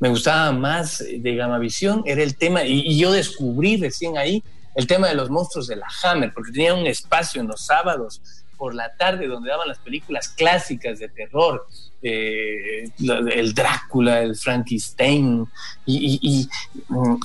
gustaba 0.09 0.51
más 0.51 1.03
de 1.07 1.35
Gamavisión 1.35 2.03
era 2.05 2.23
el 2.23 2.35
tema, 2.35 2.63
y, 2.63 2.97
yo 2.97 3.11
descubrí 3.11 3.77
recién 3.77 4.17
ahí 4.17 4.43
el 4.75 4.87
tema 4.87 5.07
de 5.07 5.15
los 5.15 5.29
monstruos 5.29 5.67
de 5.67 5.75
la 5.75 5.87
Hammer, 6.03 6.33
porque 6.33 6.51
tenía 6.51 6.73
un 6.73 6.87
espacio 6.87 7.41
en 7.41 7.47
los 7.47 7.65
sábados 7.65 8.21
por 8.57 8.73
la 8.73 8.95
tarde 8.95 9.27
donde 9.27 9.49
daban 9.49 9.67
las 9.67 9.79
películas 9.79 10.29
clásicas 10.29 10.99
de 10.99 11.09
terror, 11.09 11.67
eh, 12.01 12.89
el 12.99 13.53
Drácula, 13.53 14.21
el 14.21 14.35
Frankenstein, 14.35 15.47
y, 15.85 16.47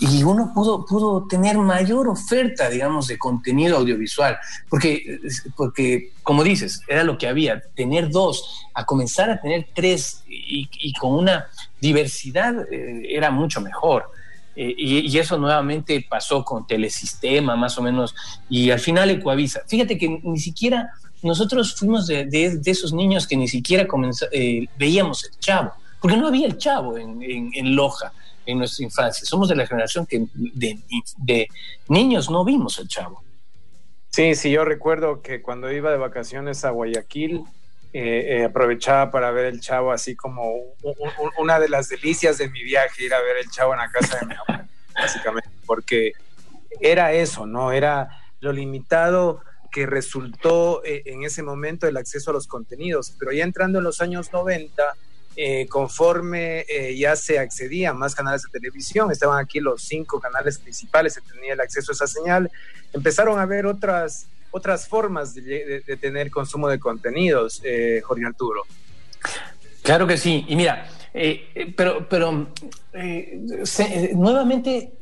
y, 0.01 0.23
uno 0.23 0.53
pudo, 0.55 0.87
pudo 0.87 1.27
tener 1.29 1.59
mayor 1.59 2.09
oferta, 2.09 2.71
digamos, 2.71 3.07
de 3.07 3.19
contenido 3.19 3.79
audiovisual, 3.79 4.39
porque, 4.71 5.21
porque, 5.57 6.13
como 6.23 6.43
dices, 6.43 6.81
era 6.89 7.05
lo 7.05 7.19
que 7.19 7.29
había, 7.29 7.61
tener 7.75 8.11
dos, 8.11 8.65
a 8.73 8.87
comenzar 8.87 9.31
a 9.31 9.41
tener 9.41 9.69
tres 9.75 10.23
y, 10.27 10.93
con 10.95 11.13
una 11.15 11.47
diversidad 11.81 12.55
eh, 12.73 13.03
era 13.11 13.31
mucho 13.31 13.61
mejor. 13.61 14.11
Eh, 14.55 14.75
y, 14.77 15.19
eso 15.19 15.39
nuevamente 15.39 16.05
pasó 16.09 16.45
con 16.45 16.67
Telesistema, 16.67 17.57
más 17.57 17.79
o 17.79 17.83
menos, 17.83 18.15
y 18.49 18.71
al 18.71 18.81
final 18.81 19.11
Ecuavisa. 19.11 19.63
Fíjate 19.67 19.97
que 19.97 20.21
ni 20.23 20.39
siquiera 20.39 20.93
nosotros 21.23 21.75
fuimos 21.75 22.07
de, 22.07 22.61
esos 22.65 22.93
niños 22.93 23.27
que 23.27 23.37
ni 23.37 23.49
siquiera 23.49 23.87
eh, 24.33 24.67
veíamos 24.77 25.25
el 25.25 25.39
chavo, 25.39 25.73
porque 26.01 26.17
no 26.17 26.27
había 26.27 26.47
el 26.47 26.59
chavo 26.59 26.99
en, 26.99 27.77
Loja 27.77 28.13
en 28.45 28.59
nuestra 28.59 28.85
infancia. 28.85 29.25
Somos 29.25 29.49
de 29.49 29.55
la 29.55 29.67
generación 29.67 30.05
que 30.05 30.27
de, 30.35 31.49
niños 31.89 32.29
no 32.29 32.45
vimos 32.45 32.79
el 32.79 32.89
chavo. 32.89 33.23
Sí, 34.09 34.35
sí, 34.35 34.51
yo 34.51 34.65
recuerdo 34.65 35.23
que 35.23 35.41
cuando 35.41 35.71
iba 35.73 35.91
de 35.91 35.97
vacaciones 35.97 36.65
a 36.65 36.71
Guayaquil, 36.71 37.45
eh, 37.95 38.39
eh, 38.39 38.45
aprovechaba 38.45 39.11
para 39.11 39.31
ver 39.31 39.47
el 39.47 39.61
chavo 39.61 39.93
así 39.93 40.17
como 40.17 40.51
una 41.39 41.61
de 41.61 41.69
las 41.69 41.89
delicias 41.89 42.39
de 42.39 42.49
mi 42.49 42.63
viaje, 42.63 43.05
ir 43.05 43.15
a 43.15 43.21
ver 43.21 43.37
el 43.37 43.51
chavo 43.51 43.75
en 43.75 43.79
la 43.79 43.91
casa 43.91 44.19
de 44.19 44.27
mi 44.27 44.35
abuela, 44.35 44.69
básicamente, 44.95 45.51
porque 45.67 46.13
era 46.81 47.13
eso, 47.13 47.47
¿no? 47.47 47.71
Era 47.71 48.09
lo 48.41 48.53
limitado 48.53 49.43
que 49.73 49.87
resultó 49.87 50.85
eh, 50.85 51.03
en 51.07 51.25
ese 51.25 51.43
momento 51.43 51.89
el 51.89 51.97
acceso 51.97 52.31
a 52.31 52.35
los 52.35 52.47
contenidos, 52.47 53.17
pero 53.19 53.33
ya 53.33 53.43
entrando 53.43 53.79
en 53.79 53.85
los 53.85 54.01
años 54.01 54.33
90, 54.33 54.95
eh, 55.35 55.67
conforme 55.67 56.67
eh, 56.69 56.95
ya 56.95 57.17
se 57.17 57.39
accedía 57.39 57.91
a 57.91 57.95
más 57.95 58.15
canales 58.15 58.43
de 58.43 58.51
televisión, 58.61 59.11
estaban 59.11 59.43
aquí 59.43 59.61
los 59.61 59.83
cinco 59.83 60.21
canales 60.21 60.59
principales, 60.59 61.15
se 61.15 61.23
tenía 61.23 61.55
el 61.55 61.61
acceso 61.61 61.91
a 61.91 61.95
esa 61.95 62.07
señal, 62.07 62.51
empezaron 62.93 63.39
a 63.39 63.43
haber 63.43 63.65
otras, 63.65 64.27
otras 64.51 64.87
formas 64.87 65.35
de, 65.35 65.83
tener 65.99 66.31
consumo 66.31 66.69
de 66.69 66.79
contenidos, 66.79 67.63
eh, 67.65 68.03
Jorge 68.05 68.27
Arturo. 68.27 68.63
Claro 69.83 70.07
que 70.07 70.19
sí, 70.19 70.45
y 70.49 70.55
mira, 70.55 70.87
pero, 71.77 72.07
pero 72.11 72.49
nuevamente 74.15 74.93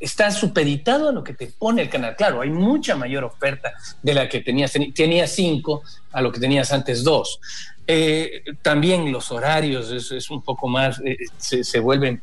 está 0.00 0.30
supeditado 0.30 1.08
a 1.08 1.12
lo 1.12 1.24
que 1.24 1.34
te 1.34 1.46
pone 1.46 1.82
el 1.82 1.88
canal. 1.88 2.14
Claro, 2.16 2.42
hay 2.42 2.50
mucha 2.50 2.94
mayor 2.96 3.24
oferta 3.24 3.72
de 4.02 4.14
la 4.14 4.28
que 4.28 4.40
tenías. 4.40 4.72
Tenías 4.94 5.30
cinco 5.30 5.82
a 6.12 6.20
lo 6.20 6.30
que 6.30 6.40
tenías 6.40 6.72
antes 6.72 7.02
dos. 7.02 7.40
Eh, 7.86 8.42
también 8.62 9.12
los 9.12 9.30
horarios 9.30 9.90
es, 9.90 10.30
un 10.30 10.42
poco 10.42 10.68
más, 10.68 11.00
eh, 11.04 11.18
se, 11.36 11.80
vuelven, 11.80 12.22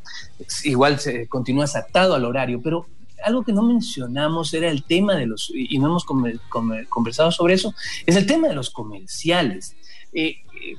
igual 0.64 0.98
se, 0.98 1.28
continúas 1.28 1.76
atado 1.76 2.14
al 2.14 2.24
horario, 2.24 2.60
pero 2.60 2.86
algo 3.24 3.44
que 3.44 3.52
no 3.52 3.62
mencionamos 3.62 4.52
era 4.54 4.68
el 4.68 4.82
tema 4.82 5.14
de 5.14 5.26
los, 5.26 5.52
y 5.54 5.78
no 5.78 5.86
hemos 5.86 6.04
conversado 6.04 7.30
sobre 7.30 7.54
eso, 7.54 7.74
es 8.06 8.16
el 8.16 8.26
tema 8.26 8.48
de 8.48 8.54
los 8.54 8.70
comerciales. 8.70 9.76
Eh, 10.12 10.38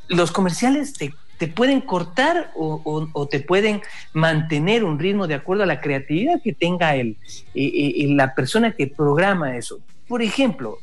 los 0.10 0.32
comerciales 0.32 0.94
te, 0.94 1.14
te 1.44 1.50
pueden 1.50 1.82
cortar 1.82 2.54
o, 2.56 3.28
te 3.30 3.42
pueden 3.42 3.82
mantener 4.14 4.86
un 4.86 4.98
ritmo 4.98 5.28
de 5.28 5.34
acuerdo 5.34 5.64
a 5.64 5.66
la 5.66 5.82
creatividad 5.82 6.42
que 6.42 6.54
tenga 6.54 6.96
el, 6.96 7.18
la 7.54 8.34
persona 8.34 8.72
que 8.72 8.88
programa 8.88 9.58
eso. 9.58 9.82
Por 10.08 10.22
ejemplo, 10.22 10.78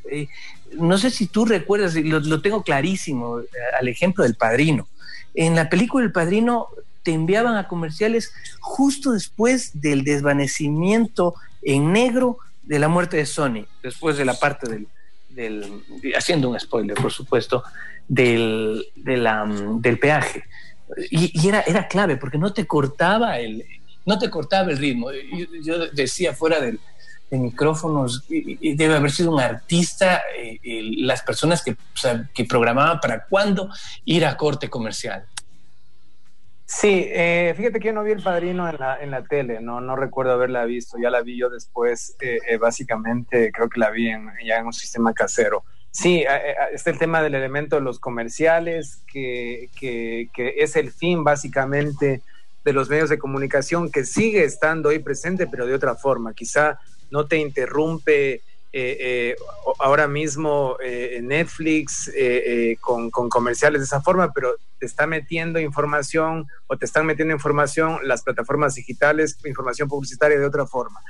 no 0.72 0.98
sé 0.98 1.10
si 1.10 1.28
tú 1.28 1.46
recuerdas, 1.46 1.94
lo, 1.94 2.20
lo 2.20 2.42
tengo 2.42 2.62
clarísimo, 2.62 3.40
eh, 3.40 3.46
al 3.80 3.88
ejemplo 3.88 4.22
del 4.22 4.34
padrino. 4.34 4.86
En 5.34 5.56
la 5.56 5.70
película 5.70 6.04
El 6.04 6.12
Padrino 6.12 6.68
te 7.04 7.12
enviaban 7.12 7.56
a 7.56 7.66
comerciales 7.66 8.30
justo 8.60 9.12
después 9.12 9.80
del 9.80 10.04
desvanecimiento 10.04 11.36
en 11.62 11.90
negro 11.90 12.36
de 12.64 12.78
la 12.78 12.88
muerte 12.88 13.16
de 13.16 13.24
Sony, 13.24 13.64
después 13.82 14.18
de 14.18 14.26
la 14.26 14.34
parte 14.34 14.68
del 14.68 14.86
haciendo 16.14 16.50
un 16.50 16.60
spoiler, 16.60 16.96
por 16.96 17.12
supuesto, 17.12 17.62
del, 18.10 18.86
del 18.96 19.98
peaje. 19.98 20.42
Y, 21.10 21.48
era, 21.48 21.60
era 21.60 21.86
clave 21.86 22.16
porque 22.16 22.38
no 22.38 22.52
te 22.52 22.66
cortaba 22.66 23.38
el, 23.38 23.64
no 24.04 24.18
te 24.18 24.28
cortaba 24.28 24.70
el 24.70 24.78
ritmo. 24.78 25.10
yo 25.62 25.86
decía 25.90 26.34
fuera 26.34 26.60
del, 26.60 26.80
de 27.30 27.38
micrófonos, 27.38 28.24
y, 28.28 28.74
debe 28.74 28.96
haber 28.96 29.12
sido 29.12 29.32
un 29.32 29.40
artista, 29.40 30.22
eh, 30.36 30.58
las 30.98 31.22
personas 31.22 31.62
que, 31.62 31.76
que 32.34 32.44
programaban 32.44 32.98
para 32.98 33.24
cuándo 33.24 33.70
ir 34.04 34.26
a 34.26 34.36
corte 34.36 34.68
comercial. 34.68 35.24
Sí, 36.66 37.04
eh, 37.08 37.52
fíjate 37.56 37.80
que 37.80 37.88
yo 37.88 37.92
no 37.92 38.04
vi 38.04 38.12
El 38.12 38.22
Padrino 38.22 38.68
en 38.68 38.76
la, 38.78 39.00
en 39.00 39.10
la 39.10 39.22
tele, 39.22 39.60
no, 39.60 39.80
no 39.80 39.96
recuerdo 39.96 40.32
haberla 40.32 40.64
visto, 40.64 40.98
ya 41.00 41.10
la 41.10 41.20
vi 41.20 41.36
yo 41.36 41.48
después, 41.50 42.16
eh, 42.20 42.56
básicamente 42.58 43.50
creo 43.52 43.68
que 43.68 43.80
la 43.80 43.90
vi 43.90 44.08
en, 44.08 44.30
ya 44.44 44.58
en 44.58 44.66
un 44.66 44.72
sistema 44.72 45.12
casero. 45.12 45.64
Sí, 45.92 46.24
está 46.72 46.90
el 46.90 46.98
tema 46.98 47.20
del 47.22 47.34
elemento 47.34 47.76
de 47.76 47.82
los 47.82 47.98
comerciales, 47.98 49.00
que, 49.12 49.68
que, 49.78 50.28
es 50.58 50.76
el 50.76 50.92
fin 50.92 51.24
básicamente 51.24 52.22
de 52.64 52.72
los 52.72 52.88
medios 52.88 53.10
de 53.10 53.18
comunicación, 53.18 53.90
que 53.90 54.04
sigue 54.04 54.44
estando 54.44 54.90
ahí 54.90 55.00
presente, 55.00 55.46
pero 55.46 55.66
de 55.66 55.74
otra 55.74 55.96
forma. 55.96 56.32
Quizá 56.32 56.78
no 57.10 57.26
te 57.26 57.38
interrumpe 57.38 58.42
eh, 58.72 58.96
eh, 59.00 59.36
ahora 59.80 60.06
mismo 60.06 60.76
eh, 60.80 61.18
Netflix 61.24 62.08
con, 62.80 63.10
comerciales 63.10 63.80
de 63.80 63.84
esa 63.84 64.00
forma, 64.00 64.32
pero 64.32 64.54
te 64.78 64.86
está 64.86 65.08
metiendo 65.08 65.58
información 65.58 66.46
o 66.68 66.76
te 66.76 66.84
están 66.84 67.04
metiendo 67.04 67.34
información 67.34 67.98
las 68.04 68.22
plataformas 68.22 68.76
digitales, 68.76 69.36
información 69.44 69.88
publicitaria 69.88 70.38
de 70.38 70.46
otra 70.46 70.66
forma. 70.66 71.00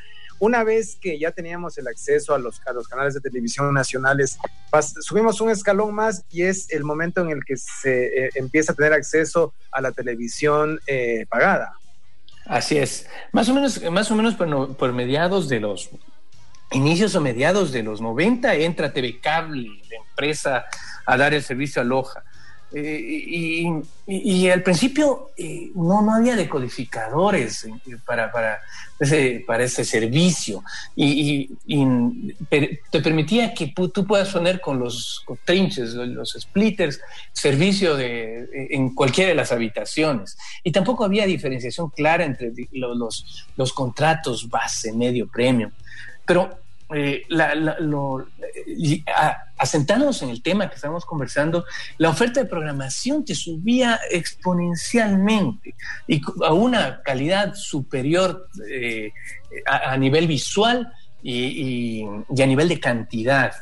Una 0.41 0.65
vez 0.65 0.97
que 1.01 1.19
ya 1.19 1.31
teníamos 1.31 1.79
el 1.79 1.87
acceso 1.87 2.35
a 2.35 2.39
los, 2.39 2.61
a 2.67 2.73
los 2.73 2.89
canales 2.89 3.15
de 3.15 3.21
televisión 3.21 3.73
nacionales, 3.73 4.39
subimos 5.01 5.41
un 5.41 5.51
escalón 5.51 5.95
más 5.95 6.25
y 6.31 6.43
es 6.43 6.71
el 6.71 6.83
momento 6.83 7.21
en 7.21 7.31
el 7.31 7.45
que 7.45 7.57
se 7.57 8.31
empieza 8.35 8.73
a 8.73 8.75
tener 8.75 8.93
acceso 8.93 9.55
a 9.71 9.81
la 9.81 9.93
televisión 9.93 10.81
pagada. 11.29 11.75
Así 12.51 12.79
es. 12.79 13.07
Más 13.31 13.49
o 13.49 13.55
menos, 13.55 13.81
más 13.93 14.11
o 14.11 14.17
menos 14.17 14.35
por, 14.35 14.93
mediados 14.93 15.49
de 15.49 15.61
los 15.61 15.91
inicios 16.73 17.15
o 17.15 17.21
mediados 17.21 17.71
de 17.71 17.85
los 17.85 18.01
90 18.01 18.55
entra 18.57 18.93
TV 18.93 19.21
Cable, 19.21 19.83
la 19.89 19.97
empresa, 19.97 20.65
a 21.07 21.17
dar 21.17 21.33
el 21.33 21.45
servicio 21.45 21.81
a 21.81 21.85
Loja. 21.85 22.25
Eh, 22.73 23.73
y, 24.07 24.49
al 24.49 24.63
principio 24.63 25.31
eh, 25.37 25.71
no, 25.75 26.03
no 26.03 26.15
había 26.15 26.37
decodificadores 26.37 27.65
eh, 27.65 27.73
para, 28.07 28.31
para, 28.31 28.61
ese, 29.01 29.43
para 29.45 29.65
ese 29.65 29.85
servicio 29.85 30.63
y, 30.95 31.51
te 32.49 33.01
permitía 33.03 33.55
que 33.55 33.73
tú 33.75 34.07
puedas 34.07 34.29
poner 34.31 34.61
con 34.61 34.79
los 34.79 35.25
trinches, 35.45 35.95
los 35.95 36.37
splitters, 36.39 37.01
servicio 37.33 37.97
de, 37.97 38.49
en 38.71 38.95
cualquiera 38.95 39.31
de 39.31 39.37
las 39.37 39.53
habitaciones. 39.53 40.37
Y 40.63 40.73
tampoco 40.73 41.05
había 41.05 41.27
diferenciación 41.27 41.91
clara 41.91 42.25
entre 42.25 42.53
los, 42.73 42.97
los, 42.97 43.47
los 43.57 43.73
contratos 43.73 44.49
base, 44.49 44.93
medio, 44.93 45.29
premio. 45.29 45.73
Pero 46.25 46.51
eh, 46.93 47.25
asentándonos 49.57 50.23
en 50.23 50.31
el 50.31 50.43
tema 50.43 50.69
que 50.69 50.75
estamos 50.75 51.05
conversando, 51.05 51.65
la 51.99 52.09
oferta 52.09 52.41
de 52.41 52.47
programación 52.47 53.25
te 53.25 53.35
subía 53.35 54.01
exponencialmente 54.11 55.75
y 56.09 56.21
a 56.45 56.53
una 56.53 57.03
calidad 57.03 57.55
superior 57.55 58.49
eh, 58.69 59.13
a, 59.67 59.97
nivel 59.97 60.27
visual 60.27 60.93
y, 61.23 62.05
a 62.05 62.47
nivel 62.47 62.69
de 62.69 62.81
cantidad. 62.81 63.53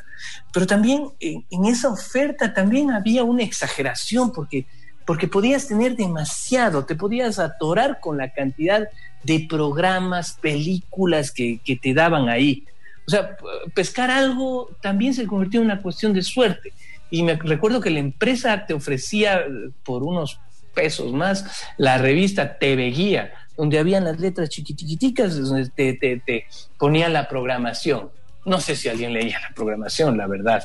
Pero 0.51 0.65
también 0.65 1.09
en 1.19 1.65
esa 1.65 1.89
oferta 1.89 2.53
también 2.53 2.91
había 2.91 3.23
una 3.23 3.43
exageración 3.43 4.31
porque, 4.31 4.65
porque 5.05 5.27
podías 5.27 5.67
tener 5.67 5.95
demasiado, 5.95 6.85
te 6.85 6.95
podías 6.95 7.37
atorar 7.37 7.99
con 7.99 8.17
la 8.17 8.31
cantidad 8.33 8.87
de 9.23 9.45
programas, 9.49 10.33
películas 10.41 11.31
que, 11.31 11.59
que 11.63 11.75
te 11.75 11.93
daban 11.93 12.29
ahí. 12.29 12.65
O 13.09 13.11
sea, 13.11 13.35
pescar 13.73 14.11
algo 14.11 14.69
también 14.83 15.15
se 15.15 15.25
convirtió 15.25 15.61
en 15.61 15.65
una 15.65 15.81
cuestión 15.81 16.13
de 16.13 16.21
suerte. 16.21 16.73
Y 17.09 17.23
me 17.23 17.33
recuerdo 17.33 17.81
que 17.81 17.89
la 17.89 17.97
empresa 17.97 18.67
te 18.67 18.75
ofrecía 18.75 19.45
por 19.83 20.03
unos 20.03 20.39
pesos 20.75 21.11
más 21.11 21.65
la 21.77 21.97
revista 21.97 22.59
TV 22.59 22.91
Guía, 22.91 23.33
donde 23.57 23.79
habían 23.79 24.03
las 24.03 24.19
letras 24.19 24.49
chiquitiquiticas, 24.49 25.41
donde 25.41 25.71
te, 25.71 25.93
te, 25.95 26.17
te 26.19 26.45
ponían 26.77 27.11
la 27.13 27.27
programación. 27.27 28.11
No 28.45 28.61
sé 28.61 28.75
si 28.75 28.89
alguien 28.89 29.11
leía 29.11 29.39
la 29.39 29.55
programación, 29.55 30.15
la 30.15 30.27
verdad. 30.27 30.61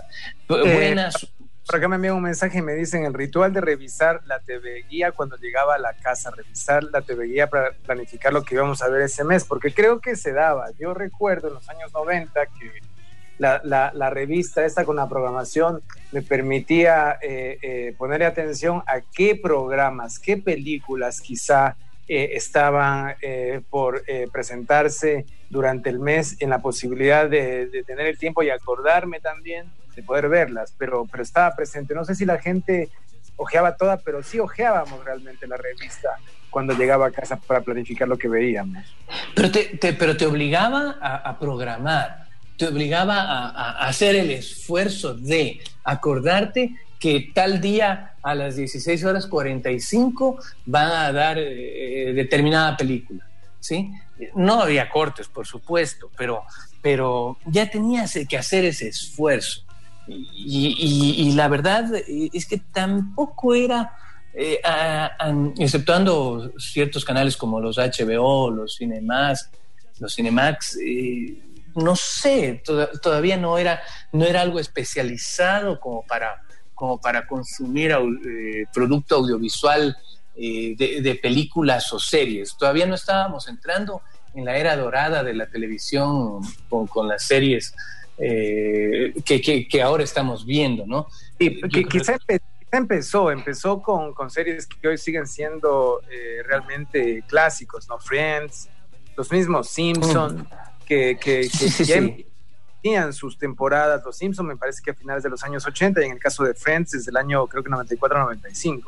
Eh, 0.50 0.74
Buenas, 0.74 1.26
por 1.66 1.76
acá 1.76 1.88
me 1.88 1.96
envían 1.96 2.14
un 2.14 2.22
mensaje 2.22 2.58
y 2.58 2.62
me 2.62 2.74
dicen 2.74 3.04
el 3.04 3.14
ritual 3.14 3.52
de 3.52 3.60
revisar 3.60 4.20
la 4.26 4.38
TV 4.38 4.84
guía 4.88 5.12
cuando 5.12 5.36
llegaba 5.36 5.76
a 5.76 5.78
la 5.78 5.94
casa, 5.94 6.30
revisar 6.30 6.84
la 6.84 7.00
TV 7.00 7.26
guía 7.26 7.46
para 7.48 7.72
planificar 7.72 8.32
lo 8.32 8.42
que 8.42 8.54
íbamos 8.54 8.82
a 8.82 8.88
ver 8.88 9.02
ese 9.02 9.24
mes, 9.24 9.44
porque 9.44 9.72
creo 9.72 10.00
que 10.00 10.14
se 10.14 10.32
daba. 10.32 10.70
Yo 10.78 10.92
recuerdo 10.92 11.48
en 11.48 11.54
los 11.54 11.68
años 11.70 11.90
90 11.94 12.46
que 12.58 12.70
la, 13.38 14.10
revista 14.10 14.64
esta 14.64 14.84
con 14.84 14.96
la 14.96 15.08
programación 15.08 15.80
me 16.12 16.20
permitía 16.20 17.18
eh, 17.22 17.58
eh, 17.62 17.94
ponerle 17.96 18.26
atención 18.26 18.82
a 18.86 19.00
qué 19.00 19.34
programas, 19.34 20.18
qué 20.18 20.36
películas 20.36 21.20
quizá 21.20 21.76
eh, 22.06 22.32
estaban 22.34 23.14
por 23.70 24.02
presentarse 24.30 25.24
durante 25.48 25.88
el 25.88 25.98
mes 25.98 26.36
en 26.40 26.50
la 26.50 26.58
posibilidad 26.58 27.28
de 27.28 27.84
tener 27.86 28.06
el 28.06 28.18
tiempo 28.18 28.42
y 28.42 28.50
acordarme 28.50 29.20
también 29.20 29.72
de 29.94 30.02
poder 30.02 30.28
verlas, 30.28 30.74
pero, 30.76 31.06
pero 31.10 31.22
estaba 31.22 31.54
presente. 31.54 31.94
No 31.94 32.04
sé 32.04 32.14
si 32.14 32.24
la 32.24 32.38
gente 32.38 32.88
ojeaba 33.36 33.76
toda, 33.76 33.98
pero 33.98 34.22
sí 34.22 34.38
ojeábamos 34.38 35.04
realmente 35.04 35.46
la 35.46 35.56
revista 35.56 36.10
cuando 36.50 36.72
llegaba 36.72 37.08
a 37.08 37.10
casa 37.10 37.36
para 37.36 37.60
planificar 37.62 38.06
lo 38.06 38.16
que 38.16 38.28
veíamos. 38.28 38.84
Pero 39.34 39.50
te, 39.50 39.92
pero 39.98 40.16
te 40.16 40.24
obligaba 40.24 40.96
a, 41.00 41.36
programar, 41.38 42.28
te 42.56 42.68
obligaba 42.68 43.16
a, 43.48 43.88
hacer 43.88 44.14
el 44.14 44.30
esfuerzo 44.30 45.14
de 45.14 45.60
acordarte 45.82 46.76
que 47.00 47.32
tal 47.34 47.60
día 47.60 48.14
a 48.22 48.34
las 48.36 48.54
16 48.54 49.04
horas 49.04 49.26
45 49.26 50.38
van 50.66 50.92
a 50.92 51.12
dar 51.12 51.38
eh, 51.38 52.12
determinada 52.14 52.76
película, 52.76 53.26
¿sí? 53.58 53.90
No 54.36 54.62
había 54.62 54.88
cortes, 54.88 55.26
por 55.26 55.46
supuesto, 55.48 56.08
pero, 56.16 56.44
pero 56.80 57.36
ya 57.46 57.68
tenías 57.68 58.16
que 58.28 58.38
hacer 58.38 58.64
ese 58.64 58.88
esfuerzo. 58.88 59.64
Y, 60.06 61.32
la 61.34 61.48
verdad 61.48 61.90
es 61.94 62.46
que 62.46 62.58
tampoco 62.58 63.54
era, 63.54 63.96
eh, 64.34 64.60
exceptuando 65.58 66.52
ciertos 66.58 67.04
canales 67.04 67.36
como 67.36 67.60
los 67.60 67.78
HBO, 67.78 68.50
los 68.50 68.76
Cinemax, 68.76 69.50
los 70.00 70.14
Cinemax, 70.14 70.78
eh, 70.84 71.38
no 71.76 71.96
sé, 71.96 72.62
todavía 73.02 73.36
no 73.36 73.58
era, 73.58 73.80
no 74.12 74.24
era 74.24 74.42
algo 74.42 74.60
especializado 74.60 75.80
como 75.80 76.02
para, 76.06 76.42
como 76.74 77.00
para 77.00 77.26
consumir 77.26 77.92
eh, 77.92 78.64
producto 78.72 79.16
audiovisual 79.16 79.96
eh, 80.36 80.74
de, 80.76 81.14
películas 81.16 81.92
o 81.92 81.98
series. 81.98 82.56
Todavía 82.56 82.86
no 82.86 82.94
estábamos 82.94 83.48
entrando 83.48 84.02
en 84.34 84.44
la 84.44 84.56
era 84.56 84.76
dorada 84.76 85.22
de 85.22 85.34
la 85.34 85.46
televisión 85.46 86.40
con, 86.68 87.08
las 87.08 87.24
series 87.26 87.74
eh, 88.18 89.14
que, 89.24 89.82
ahora 89.82 90.04
estamos 90.04 90.46
viendo, 90.46 90.86
¿no? 90.86 91.06
Y 91.38 91.60
que 91.68 91.84
quizá 91.84 92.16
empezó, 92.70 93.30
empezó 93.30 93.80
con, 93.82 94.14
con, 94.14 94.30
series 94.30 94.66
que 94.66 94.88
hoy 94.88 94.98
siguen 94.98 95.26
siendo 95.26 96.00
realmente 96.46 97.22
clásicos, 97.28 97.88
¿no? 97.88 97.98
Friends, 97.98 98.68
los 99.16 99.30
mismos 99.30 99.68
Simpsons, 99.68 100.42
mm. 100.42 100.46
que, 100.86 101.18
que, 101.20 101.48
que 101.50 102.26
tenían 102.82 103.12
sus 103.12 103.38
temporadas, 103.38 104.02
los 104.04 104.16
Simpsons 104.16 104.46
me 104.46 104.56
parece 104.56 104.82
que 104.84 104.90
a 104.90 104.94
finales 104.94 105.22
de 105.22 105.30
los 105.30 105.42
años 105.42 105.66
80 105.66 106.02
y 106.02 106.04
en 106.04 106.12
el 106.12 106.18
caso 106.18 106.44
de 106.44 106.54
Friends 106.54 106.90
desde 106.90 107.10
el 107.10 107.16
año 107.16 107.46
creo 107.46 107.62
que 107.62 107.70
94-95. 107.70 108.82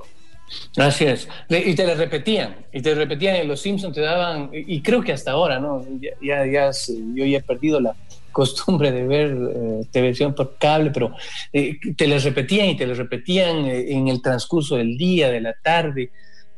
Así 0.76 1.06
es, 1.06 1.28
y 1.48 1.74
te 1.74 1.84
le 1.84 1.96
repetían, 1.96 2.66
y 2.72 2.80
te 2.80 2.94
repetían, 2.94 3.44
y 3.44 3.48
los 3.48 3.60
Simpsons 3.60 3.94
te 3.94 4.00
daban, 4.00 4.50
y 4.52 4.80
creo 4.80 5.02
que 5.02 5.12
hasta 5.12 5.32
ahora, 5.32 5.58
¿no? 5.58 5.84
Ya, 6.20 6.46
ya, 6.46 6.70
yo 6.70 7.24
ya 7.24 7.38
he 7.38 7.42
perdido 7.42 7.80
la 7.80 7.96
costumbre 8.36 8.92
de 8.92 9.06
ver 9.06 9.30
eh, 9.30 9.86
televisión 9.90 10.34
por 10.34 10.58
cable, 10.58 10.90
pero 10.90 11.14
eh, 11.54 11.78
te 11.96 12.06
les 12.06 12.22
repetían 12.22 12.66
y 12.66 12.76
te 12.76 12.86
les 12.86 12.98
repetían 12.98 13.64
eh, 13.64 13.92
en 13.92 14.08
el 14.08 14.20
transcurso 14.20 14.76
del 14.76 14.98
día, 14.98 15.30
de 15.30 15.40
la 15.40 15.54
tarde. 15.54 16.10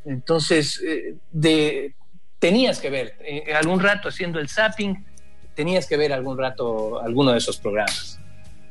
Entonces, 0.05 0.83
de, 1.31 1.95
tenías 2.41 2.81
que 2.81 2.91
ver, 2.91 3.15
algún 3.55 3.79
rato 3.79 4.09
haciendo 4.09 4.41
el 4.41 4.49
zapping, 4.49 5.05
tenías 5.55 5.87
que 5.87 5.97
ver 5.97 6.13
algún 6.13 6.37
rato 6.37 7.01
alguno 7.01 7.31
de 7.31 7.39
esos 7.39 7.59
programas. 7.59 8.19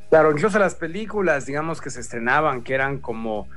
Claro, 0.10 0.34
incluso 0.34 0.60
las 0.60 0.76
películas, 0.76 1.46
digamos, 1.46 1.80
que 1.80 1.90
se 1.90 2.02
estrenaban, 2.02 2.62
que 2.62 2.74
eran 2.74 3.00
como 3.00 3.48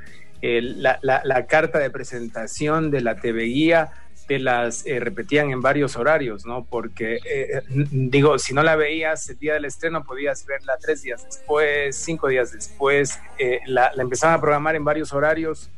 la, 0.42 1.46
carta 1.48 1.80
de 1.80 1.90
presentación 1.90 2.92
de 2.92 3.00
la 3.00 3.16
TV 3.16 3.44
Guía, 3.46 3.90
te 4.30 4.38
las 4.38 4.86
eh, 4.86 5.00
repetían 5.00 5.50
en 5.50 5.60
varios 5.60 5.96
horarios, 5.96 6.46
¿no? 6.46 6.64
Porque, 6.64 7.18
eh, 7.28 7.62
digo, 7.90 8.38
si 8.38 8.54
no 8.54 8.62
la 8.62 8.76
veías 8.76 9.28
el 9.28 9.40
día 9.40 9.54
del 9.54 9.64
estreno, 9.64 10.04
podías 10.04 10.46
verla 10.46 10.74
tres 10.80 11.02
días 11.02 11.24
después, 11.24 11.96
cinco 11.96 12.28
días 12.28 12.52
después, 12.52 13.18
eh, 13.40 13.58
la, 13.66 13.90
empezaban 13.98 14.36
a 14.36 14.40
programar 14.40 14.76
en 14.76 14.84
varios 14.84 15.12
horarios 15.12 15.68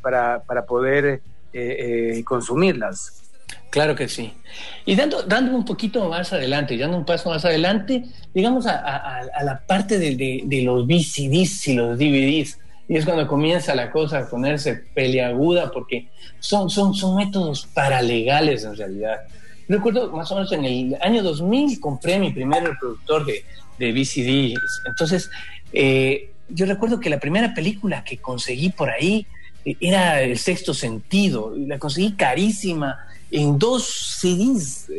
para, 0.00 0.44
para, 0.44 0.64
poder 0.66 1.20
consumirlas. 2.24 3.24
Claro 3.70 3.96
que 3.96 4.08
sí. 4.08 4.34
Y 4.84 4.94
dando, 4.94 5.24
dando 5.24 5.56
un 5.56 5.64
poquito 5.64 6.08
más 6.08 6.32
adelante, 6.32 6.78
dando 6.78 6.96
un 6.96 7.04
paso 7.04 7.28
más 7.28 7.44
adelante, 7.44 8.04
digamos 8.32 8.68
a, 8.68 9.22
la 9.42 9.60
parte 9.66 9.98
de, 9.98 10.42
de, 10.44 10.62
los 10.62 10.86
VCDs 10.86 11.68
y 11.68 11.74
los 11.74 11.98
DVDs. 11.98 12.58
Y 12.92 12.96
es 12.98 13.06
cuando 13.06 13.26
comienza 13.26 13.74
la 13.74 13.90
cosa 13.90 14.18
a 14.18 14.28
ponerse 14.28 14.74
peleaguda 14.74 15.70
porque 15.70 16.08
son, 16.40 16.68
son, 16.68 16.92
son 16.92 17.16
métodos 17.16 17.66
paralegales 17.72 18.64
en 18.64 18.76
realidad. 18.76 19.22
Recuerdo 19.66 20.12
más 20.12 20.30
o 20.30 20.34
menos 20.34 20.52
en 20.52 20.66
el 20.66 20.98
año 21.00 21.22
2000 21.22 21.80
compré 21.80 22.18
mi 22.18 22.32
primer 22.32 22.64
reproductor 22.64 23.24
de, 23.24 23.46
de 23.78 23.92
VCD. 23.92 24.60
Entonces, 24.86 25.30
eh, 25.72 26.32
yo 26.50 26.66
recuerdo 26.66 27.00
que 27.00 27.08
la 27.08 27.18
primera 27.18 27.54
película 27.54 28.04
que 28.04 28.18
conseguí 28.18 28.68
por 28.68 28.90
ahí 28.90 29.26
eh, 29.64 29.74
era 29.80 30.20
El 30.20 30.36
Sexto 30.36 30.74
Sentido. 30.74 31.54
La 31.56 31.78
conseguí 31.78 32.12
carísima 32.12 33.06
en 33.30 33.58
dos 33.58 34.18
CDs 34.20 34.90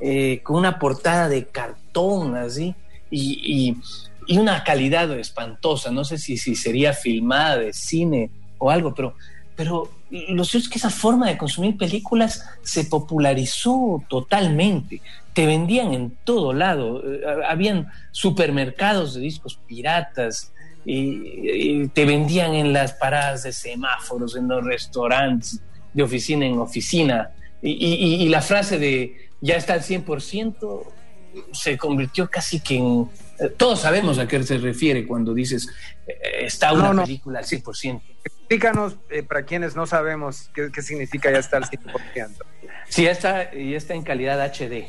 eh, 0.00 0.40
con 0.42 0.56
una 0.56 0.78
portada 0.78 1.28
de 1.28 1.44
cartón 1.44 2.34
así. 2.34 2.74
y, 3.10 3.40
y 3.44 3.76
una 4.28 4.64
calidad 4.64 5.10
espantosa. 5.18 5.90
No 5.90 6.04
sé 6.04 6.18
si, 6.18 6.36
si 6.36 6.54
sería 6.54 6.92
filmada 6.92 7.58
de 7.58 7.72
cine 7.72 8.30
o 8.58 8.70
algo, 8.70 8.94
pero, 8.94 9.14
pero 9.54 9.90
lo 10.10 10.44
cierto 10.44 10.66
es 10.66 10.68
que 10.70 10.78
esa 10.78 10.90
forma 10.90 11.28
de 11.28 11.38
consumir 11.38 11.76
películas 11.76 12.44
se 12.62 12.84
popularizó 12.84 14.02
totalmente. 14.08 15.00
Te 15.32 15.46
vendían 15.46 15.92
en 15.92 16.16
todo 16.24 16.52
lado. 16.52 17.02
Eh, 17.04 17.20
habían 17.48 17.90
supermercados 18.12 19.14
de 19.14 19.20
discos 19.20 19.58
piratas. 19.66 20.52
Y, 20.84 21.88
te 21.88 22.04
vendían 22.04 22.54
en 22.54 22.72
las 22.72 22.92
paradas 22.92 23.42
de 23.42 23.52
semáforos, 23.52 24.36
en 24.36 24.46
los 24.46 24.64
restaurantes, 24.64 25.60
de 25.92 26.02
oficina 26.02 26.46
en 26.46 26.58
oficina. 26.58 27.30
Y, 27.60 27.72
y 27.72 28.28
la 28.28 28.40
frase 28.40 28.78
de 28.78 29.26
ya 29.40 29.56
está 29.56 29.74
al 29.74 29.82
100% 29.82 30.82
se 31.52 31.76
convirtió 31.76 32.28
casi 32.28 32.60
que 32.60 32.76
en, 32.76 33.08
todos 33.56 33.80
sabemos 33.80 34.18
a 34.18 34.26
qué 34.26 34.42
se 34.42 34.58
refiere 34.58 35.06
cuando 35.06 35.34
dices 35.34 35.68
eh, 36.06 36.14
está 36.40 36.72
una 36.72 37.04
película 37.04 37.40
al 37.40 37.44
100%. 37.44 38.00
Explícanos 38.24 38.96
eh, 39.10 39.22
para 39.22 39.44
quienes 39.44 39.76
no 39.76 39.86
sabemos 39.86 40.50
qué, 40.54 40.82
significa 40.82 41.30
ya 41.30 41.38
está 41.38 41.58
al 41.58 41.64
100%. 41.64 42.28
Si 42.88 43.04
ya 43.04 43.10
está, 43.10 43.52
ya 43.52 43.76
está 43.76 43.94
en 43.94 44.02
calidad 44.02 44.40
HD, 44.40 44.86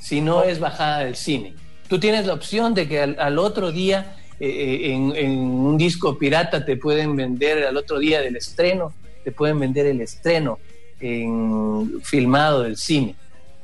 si 0.00 0.20
no 0.20 0.42
es 0.42 0.58
bajada 0.58 1.00
del 1.00 1.16
cine. 1.16 1.54
Tú 1.88 2.00
tienes 2.00 2.26
la 2.26 2.34
opción 2.34 2.74
de 2.74 2.88
que 2.88 3.00
al, 3.00 3.38
otro 3.38 3.70
día 3.70 4.16
eh, 4.40 4.92
en, 4.92 5.14
en, 5.14 5.38
un 5.38 5.78
disco 5.78 6.18
pirata 6.18 6.64
te 6.64 6.76
pueden 6.76 7.14
vender, 7.14 7.64
al 7.64 7.76
otro 7.76 7.98
día 7.98 8.20
del 8.20 8.36
estreno, 8.36 8.92
te 9.22 9.30
pueden 9.30 9.60
vender 9.60 9.86
el 9.86 10.00
estreno 10.00 10.58
en 10.98 12.00
filmado 12.02 12.62
del 12.62 12.76
cine 12.76 13.14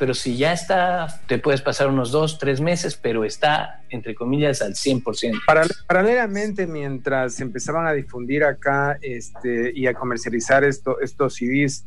pero 0.03 0.15
si 0.15 0.37
ya 0.37 0.53
está, 0.53 1.07
te 1.29 1.39
puedes 1.39 1.63
pasar 1.63 1.87
unos 1.87 2.11
dos, 2.11 2.37
tres 2.37 2.61
meses, 2.61 2.97
pero 3.01 3.25
está, 3.25 3.85
entre 3.89 4.17
comillas, 4.17 4.61
al 4.61 4.75
100%. 4.75 5.43
paralelamente, 5.87 6.67
mientras 6.67 7.39
empezaban 7.39 7.87
a 7.87 7.93
difundir 7.93 8.43
acá 8.43 8.99
este, 9.01 9.71
y 9.73 9.87
a 9.87 9.95
comercializar 9.95 10.65
esto, 10.65 10.99
estos 11.01 11.37
CDs, 11.37 11.85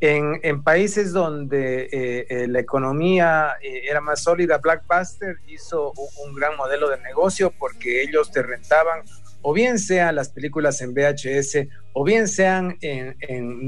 en, 0.00 0.40
en 0.44 0.62
países 0.62 1.12
donde 1.12 1.90
eh, 1.92 2.26
eh, 2.30 2.48
la 2.48 2.60
economía 2.60 3.56
eh, 3.60 3.82
era 3.86 4.00
más 4.00 4.22
sólida, 4.22 4.56
Blackbuster 4.56 5.36
hizo 5.48 5.92
un 6.24 6.34
gran 6.34 6.56
modelo 6.56 6.88
de 6.88 6.96
negocio 7.02 7.52
porque 7.58 8.00
ellos 8.00 8.32
te 8.32 8.42
rentaban 8.42 9.02
o 9.42 9.52
bien 9.52 9.78
sean 9.78 10.16
las 10.16 10.30
películas 10.30 10.80
en 10.80 10.94
VHS, 10.94 11.68
o 11.92 12.04
bien 12.04 12.28
sean 12.28 12.76
en, 12.80 13.16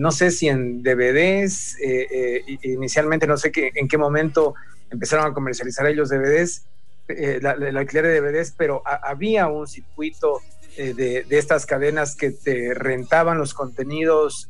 no 0.00 0.12
sé 0.12 0.30
si 0.30 0.48
en 0.48 0.82
DVDs, 0.82 1.76
eh, 1.80 2.08
eh, 2.10 2.58
inicialmente 2.62 3.26
no 3.26 3.36
sé 3.36 3.52
qué, 3.52 3.70
en 3.74 3.88
qué 3.88 3.98
momento 3.98 4.54
empezaron 4.90 5.26
a 5.30 5.34
comercializar 5.34 5.86
ellos 5.86 6.08
DVDs, 6.08 6.66
eh, 7.08 7.38
la, 7.40 7.52
alquiler 7.78 8.06
de 8.06 8.20
DVDs, 8.20 8.54
pero 8.56 8.82
había 8.84 9.48
un 9.48 9.66
circuito 9.66 10.40
de, 10.76 11.26
estas 11.30 11.66
cadenas 11.66 12.16
que 12.16 12.30
te 12.30 12.72
rentaban 12.72 13.36
los 13.38 13.52
contenidos, 13.52 14.48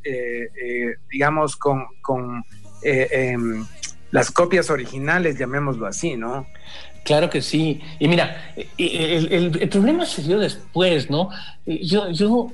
digamos, 1.09 1.57
con, 1.57 1.85
con 2.01 2.43
em, 2.83 3.65
las 4.11 4.31
copias 4.31 4.69
originales, 4.69 5.37
llamémoslo 5.37 5.87
así, 5.87 6.15
¿no? 6.15 6.45
Claro 7.03 7.29
que 7.29 7.41
sí. 7.41 7.81
Y 7.99 8.07
mira, 8.07 8.53
el, 8.77 9.69
problema 9.69 10.05
se 10.05 10.21
dio 10.21 10.37
después, 10.37 11.09
¿no? 11.09 11.29
Yo, 11.65 12.11
yo, 12.11 12.51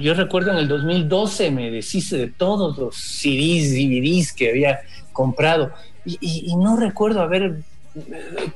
yo 0.00 0.14
recuerdo 0.14 0.52
en 0.52 0.58
el 0.58 0.68
2012 0.68 1.50
me 1.50 1.70
deshice 1.70 2.16
de 2.16 2.26
todos 2.28 2.78
los 2.78 2.96
CDs, 2.96 3.72
DVDs 3.72 4.32
que 4.32 4.50
había 4.50 4.80
comprado 5.12 5.72
y, 6.04 6.54
no 6.56 6.76
recuerdo 6.76 7.20
haber, 7.20 7.60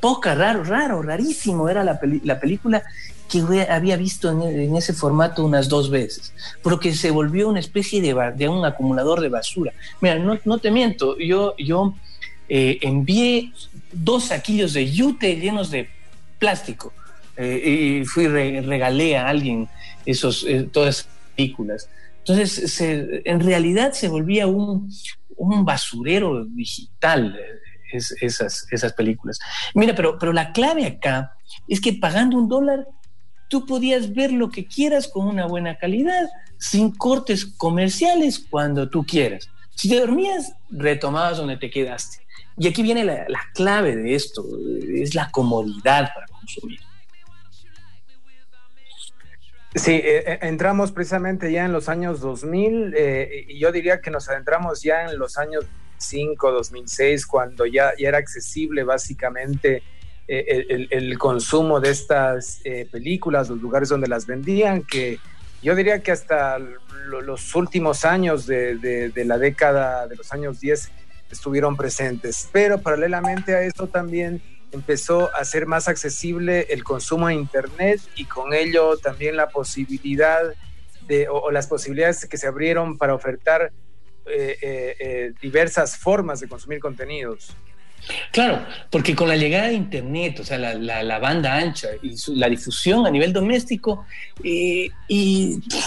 poca, 0.00 0.34
raro, 0.34 0.64
raro, 0.64 1.02
rarísimo 1.02 1.68
era 1.68 1.84
la, 1.84 2.00
la 2.24 2.40
película 2.40 2.82
que 3.28 3.66
había 3.68 3.96
visto 3.96 4.30
en, 4.30 4.76
ese 4.76 4.92
formato 4.92 5.44
unas 5.44 5.68
dos 5.68 5.90
veces, 5.90 6.32
porque 6.62 6.94
se 6.94 7.10
volvió 7.10 7.48
una 7.48 7.60
especie 7.60 8.00
de, 8.02 8.32
de 8.36 8.48
un 8.48 8.64
acumulador 8.64 9.20
de 9.20 9.28
basura. 9.28 9.72
Mira, 10.00 10.18
no, 10.18 10.38
no 10.44 10.58
te 10.58 10.70
miento, 10.70 11.18
yo, 11.18 11.54
yo 11.56 11.94
eh, 12.48 12.78
envié 12.82 13.52
dos 13.92 14.24
saquillos 14.24 14.72
de 14.72 14.90
yute 14.90 15.36
llenos 15.36 15.70
de 15.70 15.88
plástico 16.38 16.92
eh, 17.36 18.00
y 18.00 18.04
fui 18.04 18.26
regalé 18.26 19.16
a 19.16 19.28
alguien 19.28 19.68
esos, 20.04 20.44
eh, 20.44 20.68
todas 20.70 21.00
esas 21.00 21.08
películas. 21.36 21.88
Entonces, 22.18 22.80
en 22.80 23.40
realidad 23.40 23.92
se 23.92 24.08
volvía 24.08 24.46
un, 24.46 24.88
basurero 25.64 26.44
digital 26.44 27.36
esas, 28.20 28.66
esas 28.70 28.92
películas. 28.92 29.40
Mira, 29.74 29.94
pero, 29.94 30.16
pero 30.18 30.32
la 30.32 30.52
clave 30.52 30.86
acá 30.86 31.32
es 31.66 31.80
que 31.80 31.94
pagando 31.94 32.38
un 32.38 32.48
dólar 32.48 32.86
tú 33.52 33.66
podías 33.66 34.14
ver 34.14 34.32
lo 34.32 34.48
que 34.50 34.64
quieras 34.66 35.08
con 35.08 35.26
una 35.26 35.46
buena 35.46 35.76
calidad, 35.76 36.26
sin 36.58 36.90
cortes 36.90 37.44
comerciales 37.44 38.38
cuando 38.38 38.88
tú 38.88 39.04
quieras. 39.04 39.46
Si 39.74 39.90
te 39.90 40.00
dormías, 40.00 40.54
retomabas 40.70 41.36
donde 41.36 41.58
te 41.58 41.68
quedaste. 41.68 42.21
Y 42.56 42.68
aquí 42.68 42.82
viene 42.82 43.04
la, 43.04 43.26
clave 43.54 43.96
de 43.96 44.14
esto, 44.14 44.44
es 44.94 45.14
la 45.14 45.30
comodidad 45.30 46.10
para 46.14 46.26
consumir. 46.26 46.80
Sí, 49.74 49.92
eh, 49.92 50.24
eh, 50.26 50.38
entramos 50.42 50.92
precisamente 50.92 51.50
ya 51.50 51.64
en 51.64 51.72
los 51.72 51.88
años 51.88 52.20
2000 52.20 52.92
eh, 52.94 53.46
y 53.48 53.58
yo 53.58 53.72
diría 53.72 54.02
que 54.02 54.10
nos 54.10 54.28
adentramos 54.28 54.82
ya 54.82 55.04
en 55.10 55.18
los 55.18 55.38
años 55.38 55.64
5, 55.96 56.52
2006, 56.52 57.26
cuando 57.26 57.64
ya, 57.64 57.92
ya 57.98 58.08
era 58.08 58.18
accesible 58.18 58.84
básicamente 58.84 59.82
el, 60.26 61.18
consumo 61.18 61.80
de 61.80 61.90
estas 61.90 62.62
películas, 62.90 63.50
los 63.50 63.60
lugares 63.60 63.88
donde 63.90 64.08
las 64.08 64.26
vendían, 64.26 64.82
que 64.82 65.18
yo 65.62 65.74
diría 65.74 66.02
que 66.02 66.10
hasta 66.10 66.58
los 66.58 67.54
últimos 67.54 68.04
años 68.04 68.46
de, 68.46 68.76
de, 68.76 69.24
la 69.24 69.36
década 69.36 70.06
de 70.06 70.16
los 70.16 70.32
años 70.32 70.58
10 70.60 70.90
estuvieron 71.32 71.76
presentes, 71.76 72.48
pero 72.52 72.80
paralelamente 72.80 73.56
a 73.56 73.62
esto 73.62 73.88
también 73.88 74.40
empezó 74.70 75.34
a 75.34 75.44
ser 75.44 75.66
más 75.66 75.88
accesible 75.88 76.66
el 76.70 76.84
consumo 76.84 77.28
de 77.28 77.34
Internet 77.34 78.00
y 78.16 78.24
con 78.24 78.54
ello 78.54 78.96
también 78.98 79.36
la 79.36 79.48
posibilidad 79.48 80.42
de, 81.06 81.28
o, 81.28 81.50
las 81.50 81.66
posibilidades 81.66 82.26
que 82.26 82.36
se 82.36 82.46
abrieron 82.46 82.96
para 82.98 83.14
ofertar 83.14 83.72
eh, 84.26 84.56
eh, 84.62 84.96
eh, 85.00 85.32
diversas 85.40 85.96
formas 85.96 86.40
de 86.40 86.48
consumir 86.48 86.80
contenidos. 86.80 87.54
Claro, 88.32 88.66
porque 88.90 89.14
con 89.14 89.28
la 89.28 89.36
llegada 89.36 89.68
de 89.68 89.74
Internet, 89.74 90.40
o 90.40 90.44
sea, 90.44 90.58
la, 90.58 91.18
banda 91.20 91.54
ancha 91.54 91.88
y 92.02 92.16
la 92.34 92.48
difusión 92.48 93.06
a 93.06 93.10
nivel 93.10 93.32
doméstico, 93.32 94.04
y 94.42 94.90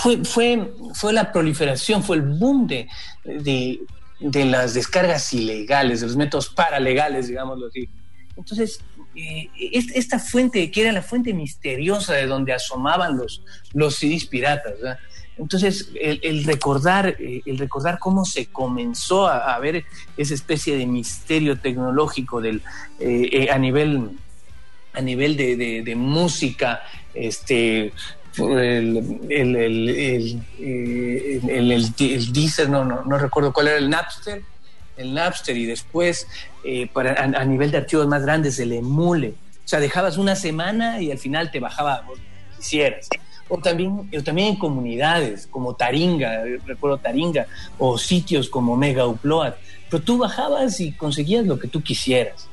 fue, 0.01 0.23
fue, 0.23 0.71
fue 0.93 1.11
la 1.11 1.29
proliferación, 1.33 2.03
fue 2.03 2.15
el 2.17 2.21
boom 2.21 2.67
de, 2.67 2.87
de, 3.25 3.81
las 4.19 4.73
descargas 4.73 5.33
ilegales, 5.33 6.01
de 6.01 6.07
los 6.07 6.15
métodos 6.15 6.49
paralegales, 6.49 7.27
digámoslo 7.27 7.67
así. 7.67 7.89
Entonces, 8.37 8.79
esta 9.93 10.19
fuente, 10.19 10.69
que 10.71 10.81
era 10.81 10.91
la 10.91 11.01
fuente 11.01 11.33
misteriosa 11.33 12.13
de 12.13 12.27
donde 12.27 12.53
asomaban 12.53 13.17
los, 13.17 13.41
los 13.73 13.95
CDs 13.95 14.25
piratas, 14.25 14.73
¿verdad? 14.79 14.99
Entonces, 15.37 15.89
el, 15.99 16.45
recordar, 16.45 17.17
eh, 17.19 17.41
el 17.45 17.57
recordar 17.57 17.99
cómo 17.99 18.23
se 18.23 18.45
comenzó 18.45 19.27
a, 19.27 19.57
ver 19.59 19.83
esa 20.15 20.33
especie 20.33 20.77
de 20.77 20.85
misterio 20.85 21.59
tecnológico 21.59 22.39
del, 22.39 22.61
eh, 22.99 23.29
eh, 23.31 23.51
a 23.51 23.57
nivel, 23.57 24.11
a 24.93 25.01
nivel 25.01 25.35
de, 25.35 25.93
música, 25.97 26.83
este, 27.13 27.91
el, 28.37 29.19
el, 29.29 29.89
el, 29.89 30.41
no, 32.69 32.85
no, 32.85 33.03
no, 33.03 33.17
recuerdo 33.17 33.53
cuál 33.53 33.67
era 33.67 33.77
el 33.77 33.89
Napster, 33.89 34.41
el 34.97 35.13
Napster 35.13 35.57
y 35.57 35.65
después 35.65 36.27
para, 36.93 37.23
a, 37.23 37.45
nivel 37.45 37.71
de 37.71 37.77
archivos 37.77 38.07
más 38.07 38.23
grandes 38.23 38.59
el 38.59 38.73
Emule. 38.73 39.33
O 39.63 39.67
sea, 39.67 39.79
dejabas 39.79 40.17
una 40.17 40.35
semana 40.35 41.01
y 41.01 41.11
al 41.11 41.17
final 41.17 41.51
te 41.51 41.59
bajaba 41.59 42.03
lo 42.07 42.13
que 42.13 42.21
quisieras 42.57 43.09
o 43.47 43.57
también, 43.59 44.09
también 44.23 44.49
en 44.49 44.55
comunidades 44.55 45.47
como 45.47 45.75
Taringa, 45.75 46.43
recuerdo 46.65 46.97
Taringa, 46.97 47.45
o 47.77 47.97
sitios 47.97 48.49
como 48.49 48.75
Mega 48.75 49.05
Upload, 49.05 49.53
pero 49.89 50.03
tú 50.03 50.17
bajabas 50.17 50.79
y 50.79 50.91
conseguías 50.93 51.45
lo 51.45 51.59
que 51.59 51.67
tú 51.67 51.81
quisieras. 51.81 52.47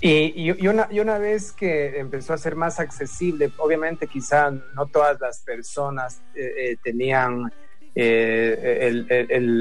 Y, 0.00 0.50
una, 0.68 1.18
vez 1.18 1.50
que 1.52 1.98
empezó 1.98 2.32
a 2.32 2.38
ser 2.38 2.54
más 2.54 2.78
accesible, 2.78 3.50
obviamente 3.58 4.06
quizá 4.06 4.50
no 4.50 4.86
todas 4.86 5.20
las 5.20 5.40
personas 5.40 6.22
eh, 6.34 6.52
eh, 6.56 6.76
tenían 6.82 7.52
eh, 7.94 9.04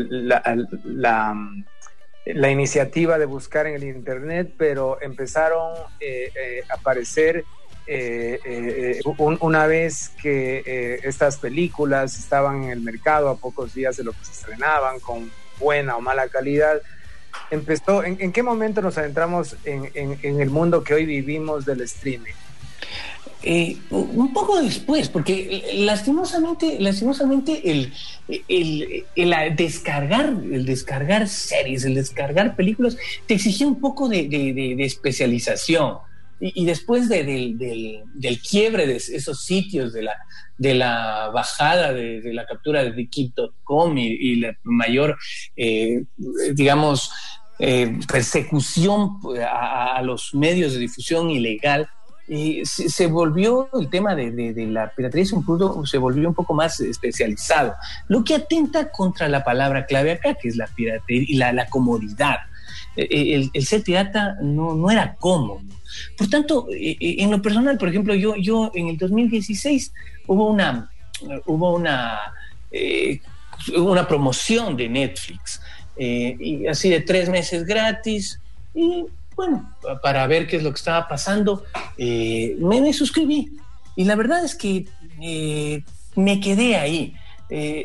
la, 0.09 1.35
la, 2.25 2.51
iniciativa 2.51 3.17
de 3.17 3.25
buscar 3.25 3.65
en 3.65 3.75
el 3.75 3.83
Internet, 3.83 4.53
pero 4.57 5.01
empezaron 5.01 5.75
a 5.75 6.73
aparecer 6.73 7.43
eh, 7.89 8.39
eh, 8.43 9.01
una 9.39 9.65
vez 9.65 10.11
que 10.21 10.99
estas 11.03 11.37
películas 11.37 12.19
estaban 12.19 12.65
en 12.65 12.71
el 12.71 12.81
mercado 12.81 13.29
a 13.29 13.37
pocos 13.37 13.73
días 13.73 13.95
de 13.97 14.03
lo 14.03 14.11
que 14.11 14.25
se 14.25 14.33
estrenaban, 14.33 14.99
con 14.99 15.31
buena 15.57 15.95
o 15.95 16.01
mala 16.01 16.27
calidad, 16.27 16.81
empezó, 17.51 18.03
¿en, 18.03 18.31
qué 18.31 18.43
momento 18.43 18.81
nos 18.81 18.97
adentramos 18.97 19.55
en, 19.65 20.17
el 20.23 20.49
mundo 20.49 20.83
que 20.83 20.93
hoy 20.93 21.05
vivimos 21.05 21.65
del 21.65 21.81
streaming? 21.81 22.33
un 23.91 24.33
poco 24.33 24.61
después, 24.61 25.07
porque 25.07 25.63
lastimosamente, 25.75 26.77
lastimosamente 26.81 27.71
el, 27.71 27.93
el, 28.49 29.55
descargar, 29.55 30.25
el 30.51 30.65
descargar 30.65 31.29
series, 31.29 31.85
el 31.85 31.95
descargar 31.95 32.57
películas, 32.57 32.97
te 33.25 33.35
exigía 33.35 33.67
un 33.67 33.79
poco 33.79 34.09
de 34.09 34.75
especialización. 34.79 35.99
Y, 36.39 36.65
después 36.65 37.09
del, 37.09 37.57
quiebre 38.49 38.85
de 38.85 38.95
esos 38.95 39.43
sitios, 39.43 39.93
de 39.93 40.03
la, 40.03 40.13
de 40.57 40.75
la 40.75 41.29
bajada 41.33 41.93
de, 41.93 42.21
la 42.33 42.45
captura 42.45 42.83
de 42.83 42.91
Dikit.com 42.91 43.97
y, 43.97 44.35
la 44.35 44.55
mayor, 44.63 45.17
eh, 45.55 46.03
digamos, 46.53 47.11
eh, 47.59 47.99
persecución 48.07 49.19
a, 49.51 49.99
los 50.03 50.35
medios 50.35 50.73
de 50.73 50.79
difusión 50.79 51.31
ilegal, 51.31 51.89
y 52.27 52.65
se, 52.65 53.07
volvió 53.07 53.69
el 53.79 53.89
tema 53.89 54.13
de, 54.13 54.53
la 54.69 54.91
piratería 54.91 55.25
se 55.25 55.97
volvió 55.97 56.27
un 56.27 56.35
poco 56.35 56.53
más 56.53 56.79
especializado, 56.81 57.73
lo 58.09 58.23
que 58.23 58.35
atenta 58.35 58.91
contra 58.91 59.29
la 59.29 59.43
palabra 59.43 59.85
clave 59.85 60.11
acá, 60.11 60.35
que 60.35 60.49
es 60.49 60.57
la 60.57 60.67
piratería 60.67 61.25
y 61.27 61.35
la, 61.35 61.67
comodidad. 61.69 62.37
El, 62.97 63.51
el, 63.53 63.65
ser 63.65 63.83
no, 64.41 64.73
no 64.73 64.89
era 64.89 65.15
cómodo, 65.15 65.61
por 66.17 66.27
tanto, 66.29 66.67
eh, 66.71 66.97
eh, 66.99 67.15
en 67.19 67.31
lo 67.31 67.41
personal, 67.41 67.77
por 67.77 67.89
ejemplo, 67.89 68.13
yo, 68.15 68.35
yo 68.35 68.71
en 68.73 68.87
el 68.87 68.97
2016 68.97 69.93
hubo 70.27 70.49
una, 70.49 70.89
hubo 71.45 71.75
una, 71.75 72.19
eh, 72.71 73.19
una 73.75 74.07
promoción 74.07 74.75
de 74.75 74.89
Netflix, 74.89 75.61
así 76.69 76.89
de 76.89 77.01
tres 77.01 77.29
meses 77.29 77.65
gratis, 77.65 78.39
y 78.73 79.05
bueno, 79.35 79.75
para 80.01 80.25
ver 80.27 80.47
qué 80.47 80.57
es 80.57 80.63
lo 80.63 80.71
que 80.71 80.77
estaba 80.77 81.07
pasando, 81.07 81.63
me, 81.97 82.93
suscribí. 82.93 83.51
Y 83.95 84.03
la 84.03 84.15
verdad 84.15 84.43
es 84.43 84.55
que 84.55 84.85
me 86.15 86.39
quedé 86.39 86.75
ahí, 86.75 87.13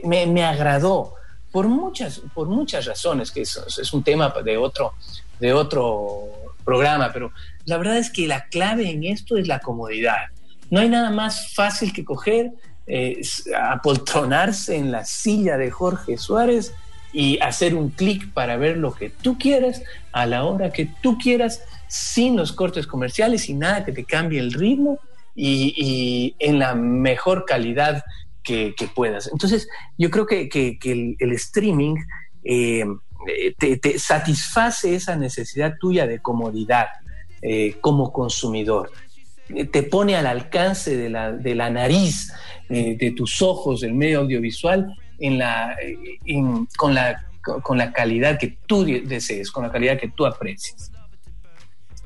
me, 0.05 0.27
me, 0.27 0.45
agradó 0.45 1.15
por 1.53 1.69
muchas, 1.69 2.23
por 2.35 2.49
muchas 2.49 2.87
razones, 2.87 3.31
que 3.31 3.43
es, 3.43 3.93
un 3.93 4.03
tema 4.03 4.33
de 4.45 4.57
otro, 4.57 4.95
de 5.39 5.53
otro 5.53 6.55
programa, 6.65 7.11
pero 7.13 7.31
la 7.67 7.77
verdad 7.77 7.99
es 7.99 8.11
que 8.11 8.27
la 8.27 8.47
clave 8.47 8.91
en 8.91 9.05
esto 9.05 9.37
es 9.37 9.47
la 9.47 9.61
comodidad. 9.61 10.29
No 10.71 10.81
hay 10.81 10.89
nada 10.89 11.11
más 11.11 11.53
fácil 11.55 11.93
que 11.93 12.05
coger, 12.05 12.53
eh, 12.87 13.21
apoltronarse 13.61 14.77
en 14.77 14.91
la 14.91 15.05
silla 15.05 15.57
de 15.57 15.71
Jorge 15.71 16.17
Suárez 16.17 16.75
y 17.13 17.39
hacer 17.41 17.75
un 17.75 17.91
clic 17.91 18.33
para 18.33 18.57
ver 18.57 18.79
lo 18.79 18.95
que 18.95 19.11
tú 19.11 19.39
quieras 19.39 19.83
a 20.13 20.27
la 20.27 20.45
hora 20.45 20.73
que 20.73 20.89
tú 21.03 21.19
quieras, 21.19 21.63
sin 21.89 22.37
los 22.37 22.53
cortes 22.53 22.87
comerciales, 22.87 23.43
sin 23.43 23.59
nada 23.59 23.85
que 23.85 23.93
te 23.93 24.05
cambie 24.05 24.41
el 24.41 24.53
ritmo 24.53 24.99
y, 25.35 26.35
en 26.39 26.59
la 26.59 26.75
mejor 26.75 27.45
calidad 27.45 28.05
que, 28.43 28.75
puedas. 28.95 29.29
Entonces, 29.33 29.69
yo 29.99 30.11
creo 30.11 30.27
que, 30.27 30.49
el, 30.85 31.33
streaming 31.33 31.97
eh, 32.45 32.85
te, 33.59 33.99
satisface 33.99 34.95
esa 34.95 35.17
necesidad 35.17 35.75
tuya 35.81 36.07
de 36.07 36.21
comodidad 36.21 36.87
eh, 37.41 37.77
como 37.81 38.13
consumidor. 38.13 38.91
Te 39.71 39.83
pone 39.83 40.17
al 40.17 40.27
alcance 40.27 40.97
de 40.97 41.11
la, 41.11 41.33
de 41.33 41.55
la 41.55 41.71
nariz, 41.71 42.33
eh, 42.69 42.97
de 42.99 43.11
tus 43.11 43.43
ojos, 43.43 43.81
del 43.81 43.95
medio 43.95 44.21
audiovisual, 44.21 44.97
con, 45.19 46.95
la, 46.95 47.27
con 47.63 47.79
la 47.79 47.93
calidad 47.93 48.39
que 48.39 48.57
tú 48.67 48.85
desees, 48.85 49.51
con 49.51 49.65
la 49.65 49.73
calidad 49.73 49.99
que 49.99 50.09
tú 50.09 50.25
aprecies. 50.27 50.92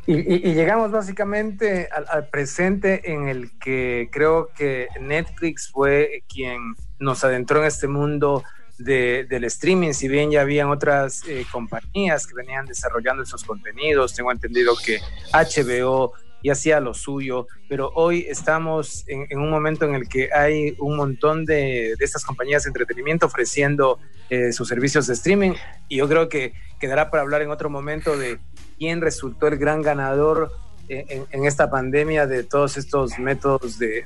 Y, 0.06 0.54
llegamos 0.54 0.92
básicamente 0.92 1.88
al, 1.90 2.28
presente 2.28 3.12
en 3.12 3.28
el 3.28 3.58
que 3.58 4.08
creo 4.12 4.50
que 4.56 4.86
Netflix 5.00 5.68
fue 5.72 6.22
quien 6.28 6.76
nos 7.00 7.24
adentró 7.24 7.60
en 7.60 7.66
este 7.66 7.88
mundo 7.88 8.44
del 8.78 9.44
streaming, 9.44 9.92
si 9.92 10.06
bien 10.06 10.30
ya 10.30 10.42
habían 10.42 10.68
otras 10.68 11.22
eh, 11.26 11.46
compañías 11.50 12.26
que 12.26 12.34
venían 12.34 12.66
desarrollando 12.66 13.22
esos 13.22 13.42
contenidos, 13.42 14.14
tengo 14.14 14.30
entendido 14.30 14.74
que 14.76 15.00
HBO 15.32 16.12
ya 16.42 16.52
hacía 16.52 16.80
lo 16.80 16.94
suyo, 16.94 17.46
pero 17.68 17.90
hoy 17.94 18.26
estamos 18.28 19.04
en, 19.08 19.38
un 19.38 19.50
momento 19.50 19.86
en 19.86 19.94
el 19.94 20.08
que 20.08 20.28
hay 20.32 20.76
un 20.78 20.96
montón 20.96 21.44
de, 21.44 21.94
estas 21.98 22.24
compañías 22.24 22.64
de 22.64 22.68
entretenimiento 22.68 23.26
ofreciendo 23.26 23.98
eh, 24.30 24.52
sus 24.52 24.68
servicios 24.68 25.06
de 25.06 25.14
streaming. 25.14 25.52
Y 25.88 25.96
yo 25.96 26.08
creo 26.08 26.28
que 26.28 26.52
quedará 26.78 27.10
para 27.10 27.22
hablar 27.22 27.42
en 27.42 27.50
otro 27.50 27.70
momento 27.70 28.16
de 28.16 28.38
quién 28.78 29.00
resultó 29.00 29.48
el 29.48 29.56
gran 29.56 29.82
ganador 29.82 30.52
eh, 30.88 31.24
en, 31.30 31.44
esta 31.44 31.70
pandemia 31.70 32.26
de 32.26 32.44
todos 32.44 32.76
estos 32.76 33.18
métodos 33.18 33.78
de, 33.78 34.04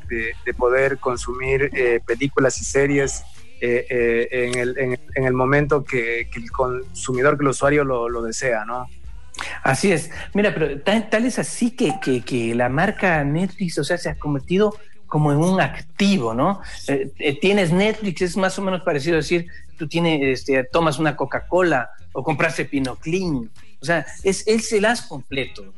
poder 0.57 0.99
consumir 0.99 1.71
películas 2.07 2.61
y 2.61 2.65
series 2.65 3.23
eh, 3.63 3.87
eh, 3.91 4.29
en, 4.31 4.59
el, 4.59 4.99
en, 5.15 5.25
el, 5.27 5.35
momento 5.35 5.85
que, 5.85 6.21
el 6.35 6.51
consumidor, 6.51 7.37
que 7.37 7.43
el 7.43 7.49
usuario 7.49 7.85
lo, 7.85 8.23
desea, 8.23 8.65
¿no? 8.65 8.87
Así 9.63 9.93
es. 9.93 10.11
Mira, 10.33 10.55
pero 10.55 10.81
tal, 10.81 11.27
es 11.27 11.39
así 11.39 11.73
que, 11.73 12.01
que, 12.01 12.55
la 12.55 12.71
marca 12.71 13.23
Netflix, 13.23 13.77
o 13.77 13.85
sea, 13.85 13.99
se 13.99 14.09
ha 14.09 14.19
convertido 14.19 14.75
como 15.07 15.31
en 15.31 15.39
un 15.39 15.61
activo, 15.61 16.33
¿no? 16.33 16.63
Eh, 16.89 17.39
tienes 17.39 17.71
Netflix, 17.71 18.23
es 18.23 18.37
más 18.39 18.59
o 18.59 18.63
menos 18.63 18.81
parecido 18.81 19.17
a 19.17 19.19
decir, 19.19 19.47
tú 19.77 19.87
tienes, 19.87 20.41
este, 20.41 20.65
tomas 20.65 20.99
una 20.99 21.15
Coca-Cola 21.15 21.91
o 22.15 22.25
compraste 22.25 22.65
Pinoclean. 22.65 23.51
O 23.81 23.85
sea, 23.85 24.07
es 24.23 24.47
el 24.47 24.83
las 24.83 25.03
completo, 25.03 25.73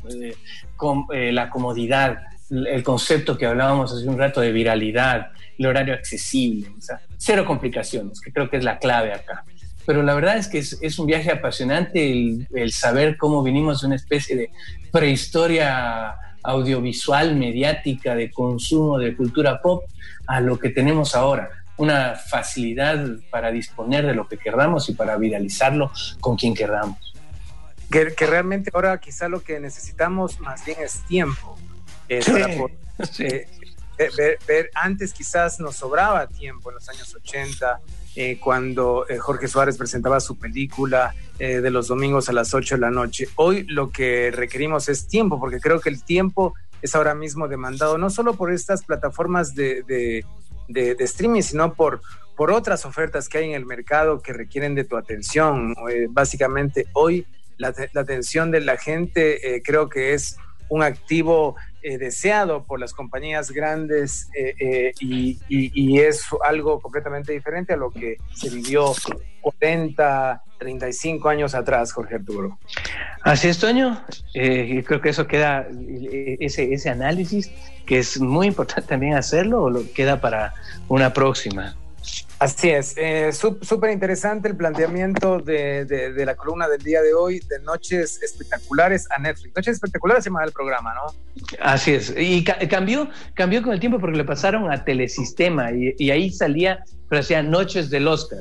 con 0.76 1.06
la 1.10 1.48
comodidad, 1.50 2.18
el 2.50 2.82
concepto 2.82 3.38
que 3.38 3.46
hablábamos 3.46 3.92
hace 3.92 4.08
un 4.08 4.18
rato 4.18 4.40
de 4.40 4.52
viralidad, 4.52 5.30
el 5.58 5.66
horario 5.66 5.94
accesible, 5.94 6.68
cero 7.16 7.44
complicaciones, 7.46 8.20
que 8.20 8.32
creo 8.32 8.50
que 8.50 8.58
es 8.58 8.64
la 8.64 8.78
clave 8.78 9.12
acá. 9.12 9.44
Pero 9.86 10.02
la 10.02 10.14
verdad 10.14 10.36
es 10.36 10.48
que 10.48 10.58
es, 10.58 10.98
un 10.98 11.06
viaje 11.06 11.32
apasionante 11.32 12.12
el, 12.12 12.46
el, 12.54 12.72
saber 12.72 13.16
cómo 13.16 13.42
vinimos 13.42 13.80
de 13.80 13.88
una 13.88 13.96
especie 13.96 14.36
de 14.36 14.50
prehistoria 14.92 16.14
audiovisual, 16.42 17.36
mediática, 17.36 18.14
de 18.14 18.30
consumo 18.30 18.98
de 18.98 19.16
cultura 19.16 19.60
pop, 19.60 19.84
a 20.26 20.40
lo 20.40 20.58
que 20.58 20.70
tenemos 20.70 21.14
ahora. 21.14 21.50
Una 21.78 22.14
facilidad 22.14 23.04
para 23.30 23.50
disponer 23.50 24.06
de 24.06 24.14
lo 24.14 24.28
que 24.28 24.36
queramos 24.36 24.88
y 24.88 24.94
para 24.94 25.16
viralizarlo 25.16 25.90
con 26.20 26.36
quien 26.36 26.54
queramos. 26.54 27.11
Que, 27.92 28.14
que 28.14 28.26
realmente 28.26 28.70
ahora 28.72 28.98
quizá 28.98 29.28
lo 29.28 29.42
que 29.42 29.60
necesitamos 29.60 30.40
más 30.40 30.64
bien 30.64 30.78
es 30.80 31.04
tiempo. 31.06 31.56
Eh, 32.08 32.20
eh, 33.18 33.46
ver, 34.16 34.38
ver, 34.46 34.70
antes 34.74 35.12
quizás 35.12 35.60
nos 35.60 35.76
sobraba 35.76 36.26
tiempo 36.26 36.70
en 36.70 36.76
los 36.76 36.88
años 36.88 37.14
80, 37.14 37.80
eh, 38.14 38.38
cuando 38.38 39.06
eh, 39.08 39.16
Jorge 39.16 39.48
Suárez 39.48 39.78
presentaba 39.78 40.20
su 40.20 40.38
película 40.38 41.14
eh, 41.38 41.62
de 41.62 41.70
los 41.70 41.88
domingos 41.88 42.28
a 42.28 42.34
las 42.34 42.52
8 42.52 42.74
de 42.74 42.80
la 42.80 42.90
noche. 42.90 43.28
Hoy 43.36 43.64
lo 43.64 43.90
que 43.90 44.30
requerimos 44.30 44.90
es 44.90 45.08
tiempo, 45.08 45.40
porque 45.40 45.60
creo 45.60 45.80
que 45.80 45.88
el 45.88 46.02
tiempo 46.02 46.54
es 46.82 46.94
ahora 46.94 47.14
mismo 47.14 47.48
demandado 47.48 47.96
no 47.96 48.10
solo 48.10 48.34
por 48.34 48.52
estas 48.52 48.84
plataformas 48.84 49.54
de, 49.54 49.82
de, 49.84 50.24
de, 50.68 51.04
streaming, 51.04 51.40
sino 51.40 51.72
por, 51.72 52.02
por 52.36 52.50
otras 52.50 52.84
ofertas 52.84 53.30
que 53.30 53.38
hay 53.38 53.44
en 53.46 53.54
el 53.54 53.64
mercado 53.64 54.20
que 54.20 54.34
requieren 54.34 54.74
de 54.74 54.84
tu 54.84 54.96
atención. 54.98 55.74
básicamente 56.10 56.88
hoy 56.92 57.24
la, 57.58 57.74
la, 57.92 58.00
atención 58.00 58.50
de 58.50 58.60
la 58.60 58.76
gente 58.76 59.62
creo 59.64 59.88
que 59.88 60.14
es 60.14 60.36
un 60.68 60.82
activo 60.82 61.56
eh, 61.82 61.98
deseado 61.98 62.64
por 62.64 62.78
las 62.78 62.94
compañías 62.94 63.50
grandes 63.50 64.28
eh, 64.38 64.54
eh, 64.60 64.92
y, 65.00 65.98
es 65.98 66.24
algo 66.44 66.80
completamente 66.80 67.32
diferente 67.32 67.72
a 67.72 67.76
lo 67.76 67.90
que 67.90 68.18
se 68.34 68.48
vivió 68.50 68.92
40, 69.40 70.42
35 70.58 71.28
años 71.28 71.54
atrás, 71.56 71.92
Jorge 71.92 72.14
Arturo. 72.14 72.58
Así 73.22 73.48
es, 73.48 73.58
Toño. 73.58 74.00
creo 74.32 75.00
que 75.00 75.08
eso 75.08 75.26
queda, 75.26 75.66
ese, 76.38 76.72
ese 76.72 76.88
análisis, 76.88 77.50
que 77.84 77.98
es 77.98 78.20
muy 78.20 78.46
importante 78.46 78.88
también 78.88 79.14
hacerlo, 79.14 79.64
o 79.64 79.70
lo 79.70 79.92
queda 79.92 80.20
para 80.20 80.54
una 80.88 81.12
próxima. 81.12 81.76
Así 82.42 82.70
es, 82.70 82.94
eh, 82.96 83.30
súper 83.30 83.92
interesante 83.92 84.48
el 84.48 84.56
planteamiento 84.56 85.38
de, 85.38 85.84
de, 85.84 86.26
la 86.26 86.34
columna 86.34 86.66
del 86.66 86.82
día 86.82 87.00
de 87.00 87.14
hoy 87.14 87.38
de 87.38 87.60
Noches 87.60 88.20
Espectaculares 88.20 89.08
a 89.12 89.20
Netflix. 89.20 89.54
Noches 89.54 89.74
Espectaculares 89.74 90.24
se 90.24 90.30
llama 90.30 90.42
el 90.42 90.50
programa, 90.50 90.92
¿no? 90.92 91.02
Así 91.60 91.92
es, 91.92 92.12
y 92.18 92.42
cambió, 92.42 93.08
cambió 93.34 93.62
con 93.62 93.72
el 93.72 93.78
tiempo 93.78 94.00
porque 94.00 94.16
le 94.16 94.24
pasaron 94.24 94.72
a 94.72 94.84
Telesistema 94.84 95.70
y, 95.70 96.10
ahí 96.10 96.32
salía, 96.32 96.82
pero 97.08 97.20
hacía 97.20 97.44
Noches 97.44 97.90
del 97.90 98.08
Oscar. 98.08 98.40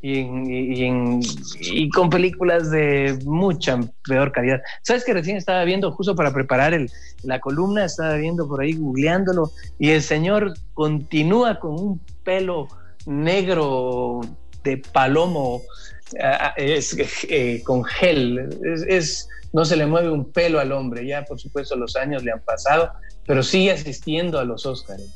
Y, 0.00 0.20
y, 0.20 1.90
con 1.90 2.08
películas 2.08 2.70
de 2.70 3.18
mucha 3.26 3.78
peor 4.08 4.32
calidad. 4.32 4.62
¿Sabes 4.80 5.04
que 5.04 5.12
recién 5.12 5.36
estaba 5.36 5.62
viendo, 5.64 5.92
justo 5.92 6.16
para 6.16 6.32
preparar 6.32 6.72
el, 6.72 6.90
la 7.22 7.38
columna, 7.38 7.84
estaba 7.84 8.14
viendo 8.14 8.48
por 8.48 8.62
ahí, 8.62 8.72
googleándolo, 8.72 9.52
y 9.78 9.90
el 9.90 10.02
señor 10.02 10.54
continúa 10.72 11.60
con 11.60 11.72
un 11.72 12.00
pelo 12.24 12.66
negro 13.06 14.20
de 14.62 14.78
palomo 14.78 15.62
es, 16.56 16.96
eh, 17.28 17.62
con 17.64 17.84
gel. 17.84 18.58
Es, 18.88 19.28
no 19.52 19.64
se 19.64 19.76
le 19.76 19.86
mueve 19.86 20.10
un 20.10 20.30
pelo 20.32 20.60
al 20.60 20.72
hombre. 20.72 21.06
Ya, 21.06 21.24
por 21.24 21.40
supuesto, 21.40 21.76
los 21.76 21.96
años 21.96 22.22
le 22.22 22.32
han 22.32 22.40
pasado, 22.40 22.92
pero 23.26 23.42
sigue 23.42 23.72
asistiendo 23.72 24.38
a 24.38 24.44
los 24.44 24.66
Óscares. 24.66 25.10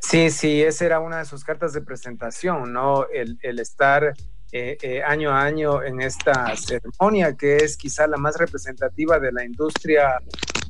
Sí, 0.00 0.30
sí, 0.30 0.62
esa 0.62 0.84
era 0.84 1.00
una 1.00 1.18
de 1.18 1.24
sus 1.24 1.42
cartas 1.42 1.72
de 1.72 1.80
presentación, 1.80 2.72
¿no? 2.72 3.06
El, 3.12 3.58
estar 3.58 4.14
eh, 4.52 4.78
eh, 4.80 5.02
año 5.02 5.32
a 5.32 5.42
año 5.42 5.82
en 5.82 6.00
esta 6.00 6.54
ceremonia, 6.56 7.36
que 7.36 7.56
es 7.56 7.76
quizá 7.76 8.06
la 8.06 8.16
más 8.16 8.36
representativa 8.36 9.18
de 9.18 9.32
la 9.32 9.44
industria 9.44 10.20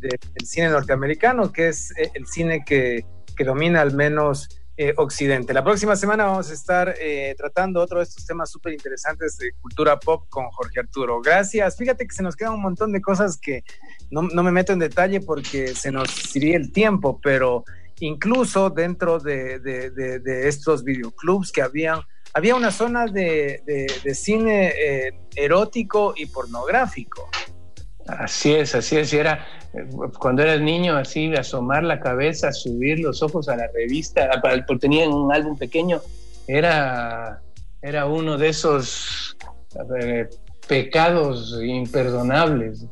del 0.01 0.47
cine 0.47 0.71
norteamericano, 0.71 1.53
que 1.53 1.69
es 1.69 1.93
el 2.15 2.27
cine 2.27 2.65
que, 2.65 3.05
que 3.37 3.45
domina 3.45 3.83
al 3.83 3.95
menos 3.95 4.49
eh, 4.79 4.93
Occidente. 4.99 5.55
La 5.55 5.65
próxima 5.65 5.97
semana 5.97 6.27
vamos 6.27 6.51
a 6.51 6.53
estar 6.53 6.95
eh, 7.01 7.35
tratando 7.39 7.81
otro 7.81 7.99
de 7.99 8.05
estos 8.05 8.27
temas 8.27 8.51
súper 8.51 8.75
interesantes 8.75 9.39
de 9.39 9.53
cultura 9.61 9.99
pop 9.99 10.27
con 10.29 10.51
Jorge 10.51 10.81
Arturo. 10.81 11.23
Gracias. 11.23 11.79
Fíjate 11.79 12.07
que 12.07 12.15
se 12.15 12.23
nos 12.23 12.37
queda 12.37 12.51
un 12.51 12.61
montón 12.61 12.93
de 12.93 13.01
cosas 13.01 13.39
que 13.39 13.65
no, 14.11 14.23
me 14.23 14.51
meto 14.51 14.75
en 14.75 14.79
detalle 14.79 15.21
porque 15.21 15.69
se 15.69 15.91
nos 15.91 16.37
iría 16.37 16.59
el 16.59 16.73
tiempo, 16.73 17.19
pero 17.23 17.65
incluso 18.01 18.69
dentro 18.69 19.19
de, 19.19 19.61
estos 20.47 20.85
videoclubs 20.85 21.53
que 21.53 21.63
habían, 21.63 22.01
había 22.35 22.55
una 22.55 22.71
zona 22.71 23.07
de, 23.07 23.63
cine 24.13 24.75
eh, 24.77 25.11
erótico 25.37 26.13
y 26.17 26.27
pornográfico. 26.27 27.31
Así 28.09 28.55
es, 28.55 28.75
así 28.75 28.97
es. 28.97 29.13
Y 29.13 29.19
era 29.19 29.47
cuando 30.19 30.43
eras 30.43 30.61
niño, 30.61 30.97
así, 30.97 31.33
asomar 31.35 31.83
la 31.83 32.01
cabeza, 32.01 32.53
subir 32.53 33.01
los 33.01 33.23
ojos 33.23 33.49
a 33.49 33.57
la 33.57 33.69
revista, 33.75 34.29
porque 34.41 34.81
tenían 34.81 35.13
un 35.13 35.33
álbum 35.33 35.57
pequeño, 35.57 36.01
era, 36.47 37.43
era 37.83 38.07
uno 38.07 38.39
de 38.39 38.49
esos 38.49 39.37
eh, 40.01 40.29
pecados 40.69 41.59
imperdonables. 41.63 42.87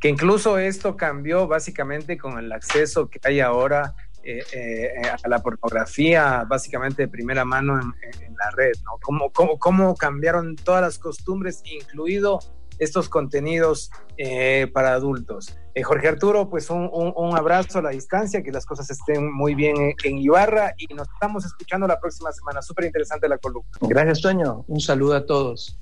Que 0.00 0.08
incluso 0.08 0.58
esto 0.58 0.96
cambió 0.96 1.46
básicamente 1.46 2.18
con 2.18 2.38
el 2.38 2.52
acceso 2.52 3.08
que 3.08 3.18
hay 3.24 3.40
ahora 3.40 3.94
eh, 4.22 4.42
eh, 4.52 4.92
a 5.22 5.28
la 5.28 5.38
pornografía, 5.40 6.44
básicamente 6.48 7.02
de 7.02 7.08
primera 7.08 7.44
mano 7.44 7.80
en, 7.80 8.34
la 8.34 8.50
red, 8.50 8.72
¿no? 8.84 8.98
Cómo, 9.00 9.30
cómo, 9.30 9.58
cómo 9.58 9.94
cambiaron 9.94 10.56
todas 10.56 10.82
las 10.82 10.98
costumbres, 10.98 11.62
incluido 11.64 12.40
estos 12.84 13.08
contenidos 13.08 13.90
eh, 14.16 14.68
para 14.72 14.92
adultos. 14.92 15.56
Eh, 15.74 15.82
Jorge 15.82 16.08
Arturo, 16.08 16.48
pues 16.48 16.70
un, 16.70 17.36
abrazo 17.36 17.80
a 17.80 17.82
la 17.82 17.90
distancia, 17.90 18.42
que 18.42 18.52
las 18.52 18.64
cosas 18.64 18.88
estén 18.90 19.32
muy 19.32 19.54
bien 19.54 19.94
en, 20.04 20.18
Ibarra 20.18 20.74
y 20.78 20.92
nos 20.94 21.08
estamos 21.08 21.44
escuchando 21.44 21.86
la 21.86 21.98
próxima 21.98 22.32
semana. 22.32 22.62
Súper 22.62 22.84
interesante 22.84 23.28
la 23.28 23.38
columna. 23.38 23.68
Gracias, 23.80 24.20
Toño. 24.20 24.64
Un 24.68 24.80
saludo 24.80 25.14
a 25.14 25.26
todos. 25.26 25.80